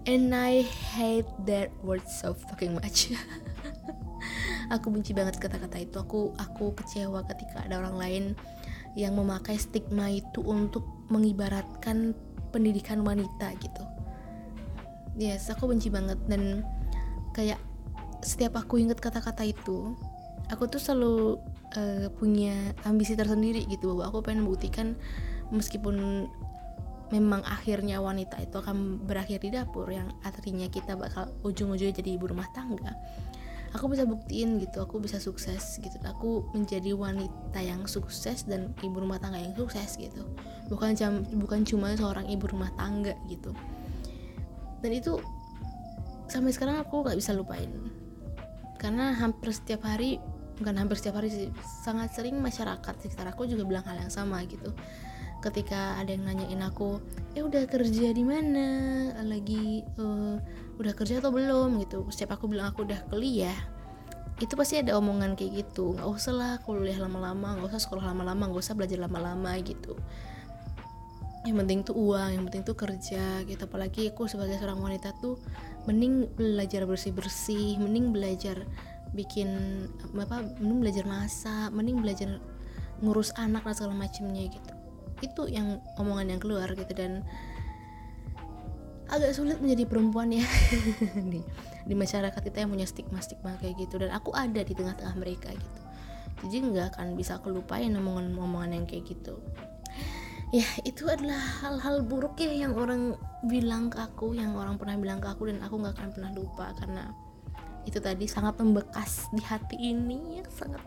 And 0.08 0.32
I 0.32 0.64
hate 0.64 1.28
that 1.52 1.70
word 1.84 2.02
so 2.08 2.34
fucking 2.34 2.74
much. 2.80 3.12
Aku 4.74 4.88
benci 4.88 5.12
banget 5.12 5.36
kata-kata 5.38 5.84
itu. 5.84 6.00
Aku 6.00 6.32
aku 6.40 6.72
kecewa 6.74 7.28
ketika 7.28 7.68
ada 7.68 7.84
orang 7.84 7.96
lain 8.00 8.24
yang 8.96 9.20
memakai 9.20 9.60
stigma 9.60 10.08
itu 10.08 10.40
untuk 10.42 10.88
mengibaratkan 11.12 12.16
pendidikan 12.56 13.04
wanita 13.04 13.52
gitu. 13.60 13.84
Yes 15.20 15.52
aku 15.52 15.68
benci 15.68 15.92
banget. 15.92 16.18
Dan 16.26 16.64
kayak 17.36 17.60
setiap 18.24 18.58
aku 18.58 18.80
inget 18.80 18.98
kata-kata 19.04 19.44
itu 19.44 19.92
aku 20.48 20.72
tuh 20.72 20.80
selalu 20.80 21.38
uh, 21.78 22.08
punya 22.16 22.76
ambisi 22.88 23.14
tersendiri 23.16 23.68
gitu 23.68 23.94
bahwa 23.94 24.12
aku 24.12 24.20
pengen 24.26 24.48
buktikan 24.48 25.00
meskipun 25.52 26.28
memang 27.12 27.44
akhirnya 27.44 28.00
wanita 28.00 28.40
itu 28.40 28.56
akan 28.56 29.04
berakhir 29.04 29.44
di 29.44 29.52
dapur 29.52 29.88
yang 29.92 30.08
artinya 30.24 30.72
kita 30.72 30.96
bakal 30.96 31.28
ujung-ujungnya 31.44 32.00
jadi 32.00 32.16
ibu 32.16 32.32
rumah 32.32 32.48
tangga 32.56 32.96
aku 33.72 33.88
bisa 33.92 34.04
buktiin 34.04 34.60
gitu 34.60 34.84
aku 34.84 35.00
bisa 35.00 35.18
sukses 35.18 35.80
gitu. 35.80 35.96
Aku 36.04 36.44
menjadi 36.52 36.92
wanita 36.92 37.60
yang 37.64 37.88
sukses 37.88 38.44
dan 38.44 38.76
ibu 38.84 39.00
rumah 39.00 39.20
tangga 39.20 39.40
yang 39.40 39.56
sukses 39.56 39.96
gitu. 39.96 40.28
Bukan 40.68 40.96
jam 40.96 41.24
bukan 41.40 41.64
cuma 41.64 41.96
seorang 41.96 42.28
ibu 42.28 42.48
rumah 42.52 42.72
tangga 42.76 43.16
gitu. 43.32 43.56
Dan 44.84 44.92
itu 44.92 45.20
sampai 46.28 46.52
sekarang 46.52 46.84
aku 46.84 47.08
gak 47.08 47.16
bisa 47.16 47.32
lupain. 47.32 47.70
Karena 48.76 49.14
hampir 49.14 49.54
setiap 49.54 49.86
hari 49.86 50.18
bukan 50.62 50.78
hampir 50.78 51.02
setiap 51.02 51.18
hari 51.18 51.34
sih 51.34 51.50
sangat 51.82 52.14
sering 52.14 52.38
masyarakat 52.38 52.94
sekitar 53.02 53.26
aku 53.34 53.50
juga 53.50 53.66
bilang 53.66 53.84
hal 53.90 53.98
yang 53.98 54.14
sama 54.14 54.46
gitu. 54.46 54.70
Ketika 55.42 55.98
ada 55.98 56.14
yang 56.14 56.30
nanyain 56.30 56.62
aku 56.62 57.02
eh 57.34 57.42
udah 57.42 57.66
kerja 57.66 58.14
di 58.14 58.22
mana? 58.22 58.70
Lagi 59.26 59.82
uh, 59.98 60.38
udah 60.78 60.94
kerja 60.94 61.18
atau 61.18 61.34
belum? 61.34 61.82
Gitu. 61.82 62.06
Setiap 62.14 62.38
aku 62.38 62.46
bilang 62.46 62.70
aku 62.70 62.86
udah 62.86 63.02
kuliah 63.10 63.58
itu 64.42 64.58
pasti 64.58 64.82
ada 64.82 64.98
omongan 64.98 65.38
kayak 65.38 65.66
gitu. 65.66 65.98
Nggak 65.98 66.10
usah 66.10 66.34
lah 66.34 66.54
kuliah 66.62 66.98
lama-lama 66.98 67.58
nggak 67.58 67.74
usah 67.74 67.82
sekolah 67.82 68.14
lama-lama 68.14 68.50
nggak 68.50 68.62
usah 68.62 68.78
belajar 68.78 69.02
lama-lama 69.02 69.54
gitu. 69.62 69.98
Yang 71.42 71.58
penting 71.66 71.80
tuh 71.82 71.96
uang 71.98 72.30
yang 72.38 72.44
penting 72.50 72.62
tuh 72.62 72.78
kerja 72.78 73.42
gitu. 73.46 73.62
Apalagi 73.66 74.14
aku 74.14 74.30
sebagai 74.30 74.62
seorang 74.62 74.78
wanita 74.78 75.14
tuh 75.22 75.42
mending 75.90 76.30
belajar 76.38 76.86
bersih-bersih 76.86 77.82
mending 77.82 78.14
belajar 78.14 78.62
bikin 79.12 79.50
apa 80.16 80.40
mending 80.60 80.80
belajar 80.88 81.06
masak 81.08 81.70
mending 81.76 82.00
belajar 82.00 82.40
ngurus 83.02 83.34
anak 83.36 83.66
dan 83.66 83.76
segala 83.76 83.96
macamnya 83.98 84.48
gitu. 84.48 84.74
Itu 85.22 85.42
yang 85.50 85.82
omongan 85.98 86.38
yang 86.38 86.42
keluar 86.42 86.70
gitu 86.72 86.94
dan 86.94 87.26
agak 89.12 89.36
sulit 89.36 89.60
menjadi 89.60 89.84
perempuan 89.90 90.32
ya. 90.32 90.46
Di, 91.32 91.44
di 91.82 91.96
masyarakat 91.98 92.40
kita 92.40 92.64
yang 92.64 92.72
punya 92.72 92.88
stigma 92.88 93.20
stigma 93.20 93.58
kayak 93.60 93.76
gitu 93.76 94.00
dan 94.00 94.14
aku 94.14 94.32
ada 94.38 94.62
di 94.62 94.72
tengah-tengah 94.72 95.18
mereka 95.18 95.50
gitu. 95.52 95.82
Jadi 96.48 96.58
nggak 96.74 96.96
akan 96.96 97.18
bisa 97.18 97.42
aku 97.42 97.54
lupain 97.54 97.90
omongan-omongan 97.90 98.78
yang 98.82 98.86
kayak 98.86 99.10
gitu. 99.10 99.42
Ya 100.54 100.68
itu 100.84 101.10
adalah 101.10 101.40
hal-hal 101.64 102.06
buruk 102.06 102.38
ya 102.38 102.54
yang 102.54 102.78
orang 102.78 103.16
bilang 103.48 103.90
ke 103.90 103.98
aku 103.98 104.38
yang 104.38 104.54
orang 104.54 104.78
pernah 104.78 105.00
bilang 105.00 105.20
ke 105.24 105.28
aku 105.32 105.50
dan 105.50 105.64
aku 105.64 105.80
nggak 105.80 105.96
akan 105.96 106.10
pernah 106.12 106.32
lupa 106.36 106.66
karena 106.78 107.04
itu 107.86 107.98
tadi 107.98 108.26
sangat 108.30 108.58
membekas 108.62 109.30
di 109.34 109.42
hati 109.42 109.78
ini 109.78 110.42
yang 110.42 110.50
sangat 110.52 110.84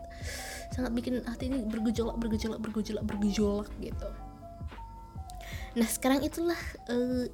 sangat 0.73 0.91
bikin 0.91 1.21
hati 1.23 1.47
ini 1.51 1.63
bergejolak 1.67 2.17
bergejolak 2.17 2.59
bergejolak 2.59 3.03
bergejolak 3.05 3.69
gitu. 3.79 4.09
Nah 5.75 5.87
sekarang 5.87 6.23
itulah 6.23 6.57
uh, 6.87 7.27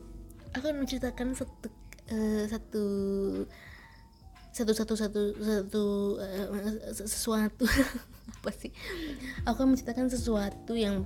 akan 0.57 0.83
menceritakan 0.83 1.37
satu 1.37 1.69
uh, 2.11 2.43
satu 2.49 2.83
satu 4.51 4.71
satu 4.75 4.93
satu 4.99 5.21
satu 5.39 5.83
uh, 6.19 6.91
sesuatu. 6.91 7.65
Apa 8.41 8.51
sih? 8.51 8.73
Aku 9.45 9.61
akan 9.61 9.73
menceritakan 9.77 10.09
sesuatu 10.09 10.73
yang 10.73 11.05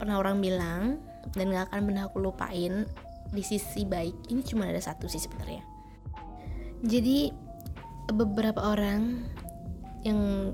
pernah 0.00 0.16
orang 0.16 0.40
bilang 0.40 0.96
dan 1.36 1.52
gak 1.52 1.68
akan 1.68 1.92
pernah 1.92 2.08
aku 2.08 2.18
lupain 2.18 2.88
di 3.30 3.42
sisi 3.44 3.84
baik. 3.84 4.32
Ini 4.32 4.40
cuma 4.42 4.66
ada 4.66 4.80
satu 4.80 5.06
sih 5.06 5.20
sebenarnya. 5.20 5.60
Jadi 6.80 7.49
beberapa 8.12 8.60
orang 8.62 9.24
yang 10.06 10.52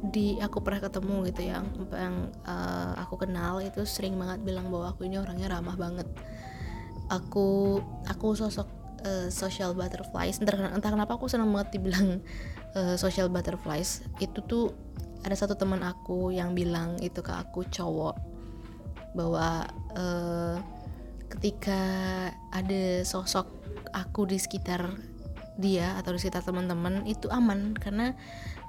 di 0.00 0.40
aku 0.40 0.64
pernah 0.64 0.80
ketemu 0.80 1.28
gitu 1.28 1.52
ya 1.52 1.60
yang 1.92 2.32
uh, 2.48 2.96
aku 2.96 3.20
kenal 3.20 3.60
itu 3.60 3.84
sering 3.84 4.16
banget 4.16 4.40
bilang 4.40 4.72
bahwa 4.72 4.96
aku 4.96 5.04
ini 5.04 5.20
orangnya 5.20 5.52
ramah 5.52 5.76
banget. 5.76 6.08
Aku 7.12 7.78
aku 8.08 8.38
sosok 8.38 8.68
uh, 9.04 9.28
social 9.28 9.76
butterflies. 9.76 10.40
Entah, 10.40 10.72
entah 10.72 10.90
kenapa 10.94 11.20
aku 11.20 11.28
senang 11.28 11.52
banget 11.52 11.76
dibilang 11.76 12.24
uh, 12.78 12.96
social 12.96 13.28
butterflies. 13.28 14.00
Itu 14.16 14.40
tuh 14.48 14.72
ada 15.20 15.36
satu 15.36 15.52
teman 15.52 15.84
aku 15.84 16.32
yang 16.32 16.56
bilang 16.56 16.96
itu 17.04 17.20
ke 17.20 17.32
aku 17.32 17.68
cowok 17.68 18.16
bahwa 19.12 19.68
uh, 19.92 20.56
ketika 21.28 21.80
ada 22.54 23.04
sosok 23.04 23.46
aku 23.92 24.24
di 24.24 24.38
sekitar 24.40 24.86
dia 25.58 25.96
atau 25.98 26.14
di 26.14 26.18
sekitar 26.22 26.44
teman-teman 26.44 27.02
itu 27.08 27.26
aman. 27.32 27.74
Karena 27.74 28.14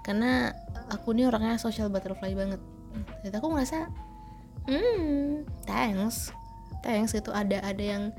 karena 0.02 0.56
aku 0.90 1.14
ini 1.14 1.30
orangnya 1.30 1.62
social 1.62 1.92
butterfly 1.92 2.34
banget. 2.34 2.62
Jadi 3.26 3.36
aku 3.38 3.48
ngerasa 3.52 3.90
hmm 4.70 5.46
thanks. 5.66 6.32
Thanks. 6.82 7.14
Itu 7.14 7.30
ada 7.36 7.62
ada 7.62 7.84
yang 7.84 8.16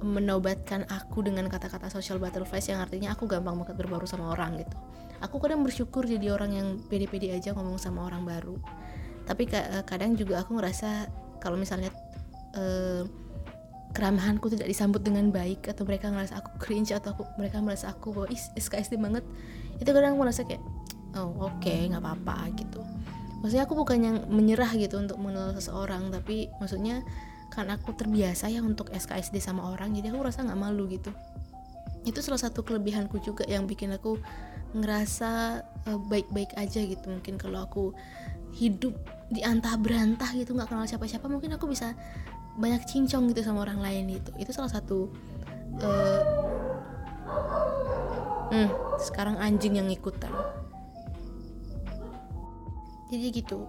menobatkan 0.00 0.88
aku 0.88 1.20
dengan 1.20 1.44
kata-kata 1.52 1.92
social 1.92 2.16
butterflies 2.16 2.72
yang 2.72 2.80
artinya 2.80 3.12
aku 3.12 3.28
gampang 3.28 3.60
banget 3.60 3.76
berbaru 3.76 4.08
sama 4.08 4.32
orang 4.32 4.56
gitu. 4.56 4.76
Aku 5.20 5.36
kadang 5.36 5.60
bersyukur 5.60 6.08
jadi 6.08 6.32
orang 6.32 6.56
yang 6.56 6.68
pede-pede 6.88 7.36
aja 7.36 7.52
ngomong 7.52 7.76
sama 7.76 8.08
orang 8.08 8.24
baru. 8.24 8.56
Tapi 9.28 9.44
kadang 9.84 10.16
juga 10.16 10.40
aku 10.40 10.56
ngerasa 10.56 11.12
kalau 11.44 11.60
misalnya 11.60 11.92
uh, 12.56 13.04
keramahanku 13.90 14.46
tidak 14.50 14.70
disambut 14.70 15.02
dengan 15.02 15.34
baik 15.34 15.66
atau 15.66 15.82
mereka 15.82 16.10
ngerasa 16.14 16.38
aku 16.38 16.50
cringe 16.62 16.94
atau 16.94 17.10
aku, 17.14 17.26
mereka 17.34 17.58
merasa 17.58 17.90
aku 17.90 18.14
bahwa 18.14 18.28
is 18.30 18.50
SKSD 18.54 18.96
banget. 19.02 19.26
Itu 19.82 19.90
kadang 19.90 20.14
aku 20.14 20.20
merasa 20.22 20.46
kayak 20.46 20.62
oh 21.18 21.34
oke 21.50 21.58
okay, 21.58 21.90
nggak 21.90 22.02
apa-apa 22.02 22.54
gitu. 22.54 22.80
Maksudnya 23.42 23.64
aku 23.66 23.74
bukan 23.74 23.98
yang 23.98 24.16
menyerah 24.30 24.70
gitu 24.76 25.00
untuk 25.00 25.16
mengenal 25.18 25.56
seseorang 25.56 26.12
tapi 26.12 26.52
maksudnya 26.60 27.02
karena 27.50 27.74
aku 27.80 27.90
terbiasa 27.98 28.46
ya 28.46 28.62
untuk 28.62 28.94
SKSD 28.94 29.42
sama 29.42 29.74
orang 29.74 29.90
jadi 29.90 30.14
aku 30.14 30.22
rasa 30.22 30.46
nggak 30.46 30.60
malu 30.60 30.86
gitu. 30.86 31.10
Itu 32.06 32.22
salah 32.22 32.38
satu 32.38 32.62
kelebihanku 32.62 33.18
juga 33.20 33.42
yang 33.50 33.66
bikin 33.66 33.90
aku 33.90 34.22
ngerasa 34.70 35.62
uh, 35.90 35.98
baik-baik 36.06 36.54
aja 36.54 36.78
gitu. 36.78 37.10
Mungkin 37.10 37.42
kalau 37.42 37.66
aku 37.66 37.84
hidup 38.54 38.94
di 39.30 39.42
antah 39.46 39.78
berantah 39.78 40.30
gitu 40.34 40.58
nggak 40.58 40.70
kenal 40.70 40.86
siapa-siapa 40.86 41.26
mungkin 41.30 41.54
aku 41.54 41.70
bisa 41.70 41.94
banyak 42.58 42.82
cincong 42.86 43.30
gitu 43.30 43.46
sama 43.46 43.62
orang 43.62 43.78
lain 43.78 44.18
itu 44.18 44.30
itu 44.40 44.50
salah 44.50 44.72
satu 44.72 45.10
uh, 45.82 46.20
hmm, 48.50 48.68
sekarang 48.98 49.38
anjing 49.38 49.78
yang 49.78 49.86
ikutan 49.86 50.32
jadi 53.10 53.26
gitu. 53.34 53.66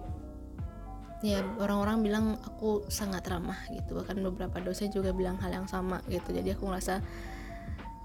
Ya 1.22 1.42
orang-orang 1.58 2.02
bilang 2.02 2.26
aku 2.38 2.86
sangat 2.86 3.26
ramah 3.26 3.58
gitu. 3.74 3.98
Bahkan 3.98 4.22
beberapa 4.22 4.62
dosen 4.62 4.90
juga 4.94 5.10
bilang 5.10 5.38
hal 5.42 5.50
yang 5.50 5.66
sama 5.66 5.98
gitu. 6.06 6.30
Jadi 6.30 6.54
aku 6.54 6.70
ngerasa 6.70 7.02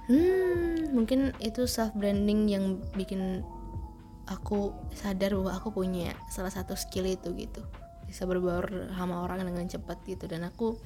hmm 0.09 0.97
mungkin 0.97 1.35
itu 1.43 1.69
self 1.69 1.93
branding 1.93 2.49
yang 2.49 2.81
bikin 2.97 3.45
aku 4.27 4.73
sadar 4.97 5.35
bahwa 5.37 5.51
aku 5.55 5.69
punya 5.71 6.15
salah 6.31 6.51
satu 6.51 6.75
skill 6.79 7.07
itu 7.07 7.31
gitu 7.35 7.59
bisa 8.07 8.23
berbaur 8.23 8.91
sama 8.95 9.21
orang 9.21 9.43
dengan 9.43 9.67
cepat 9.67 10.01
gitu. 10.07 10.25
Dan 10.25 10.47
aku 10.47 10.79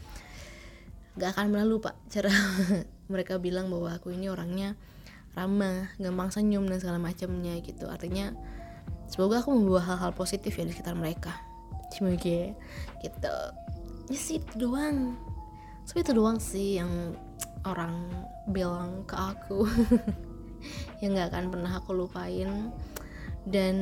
gak 1.16 1.38
akan 1.38 1.54
pernah 1.54 1.68
lupa 1.68 1.96
cara 2.10 2.34
mereka 3.14 3.38
bilang 3.38 3.70
bahwa 3.70 3.94
aku 3.94 4.12
ini 4.12 4.28
orangnya 4.32 4.74
ramah 5.32 5.92
gampang 5.96 6.30
senyum 6.34 6.68
dan 6.68 6.82
segala 6.82 7.00
macamnya 7.00 7.56
gitu. 7.64 7.88
Artinya 7.88 8.36
semoga 9.08 9.40
aku 9.40 9.56
membawa 9.56 9.86
hal-hal 9.86 10.12
positif 10.12 10.58
ya 10.58 10.68
di 10.68 10.76
sekitar 10.76 10.98
mereka. 10.98 11.38
Semoga 11.94 12.52
gitu. 13.00 13.36
Ya 14.12 14.18
sih 14.20 14.44
itu 14.44 14.68
doang. 14.68 15.16
So 15.88 16.00
itu 16.00 16.12
doang 16.12 16.40
sih 16.42 16.82
yang 16.82 17.16
orang 17.64 18.10
bilang 18.50 19.06
ke 19.06 19.16
aku. 19.16 19.68
Yang 21.02 21.12
gak 21.18 21.30
akan 21.34 21.46
pernah 21.50 21.72
aku 21.82 21.92
lupain. 21.98 22.70
Dan 23.50 23.76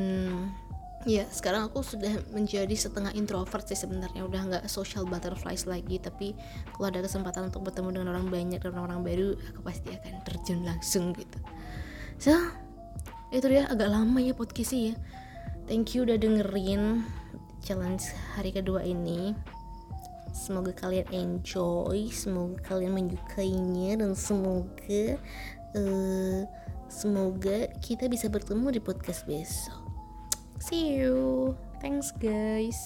ya 1.08 1.24
sekarang 1.32 1.72
aku 1.72 1.80
sudah 1.80 2.12
menjadi 2.36 2.72
setengah 2.76 3.16
introvert 3.16 3.64
sih 3.64 3.78
sebenarnya. 3.78 4.24
Udah 4.26 4.40
nggak 4.44 4.64
social 4.68 5.08
butterflies 5.08 5.64
lagi 5.64 5.96
tapi 5.96 6.36
kalau 6.76 6.92
ada 6.92 7.00
kesempatan 7.00 7.48
untuk 7.48 7.64
bertemu 7.64 8.00
dengan 8.00 8.08
orang 8.16 8.28
banyak 8.28 8.60
dan 8.60 8.76
orang-orang 8.76 9.00
baru 9.04 9.28
aku 9.52 9.60
pasti 9.64 9.88
akan 9.96 10.14
terjun 10.28 10.60
langsung 10.64 11.16
gitu. 11.16 11.38
So 12.20 12.36
itu 13.32 13.46
dia 13.48 13.64
agak 13.70 13.88
lama 13.88 14.18
ya 14.20 14.36
podcastnya 14.36 14.92
ya. 14.92 14.94
Thank 15.70 15.96
you 15.96 16.04
udah 16.04 16.20
dengerin 16.20 17.06
challenge 17.64 18.04
hari 18.36 18.52
kedua 18.52 18.84
ini. 18.84 19.32
Semoga 20.30 20.70
kalian 20.76 21.08
enjoy 21.10 22.12
semoga 22.12 22.60
kalian 22.62 22.94
menyukainya 22.94 23.98
dan 23.98 24.14
semoga 24.14 25.18
uh, 25.74 26.42
semoga 26.86 27.66
kita 27.82 28.06
bisa 28.06 28.30
bertemu 28.30 28.78
di 28.78 28.80
podcast 28.82 29.26
besok 29.26 29.79
See 30.60 30.94
you. 30.94 31.56
Thanks, 31.80 32.12
guys. 32.12 32.76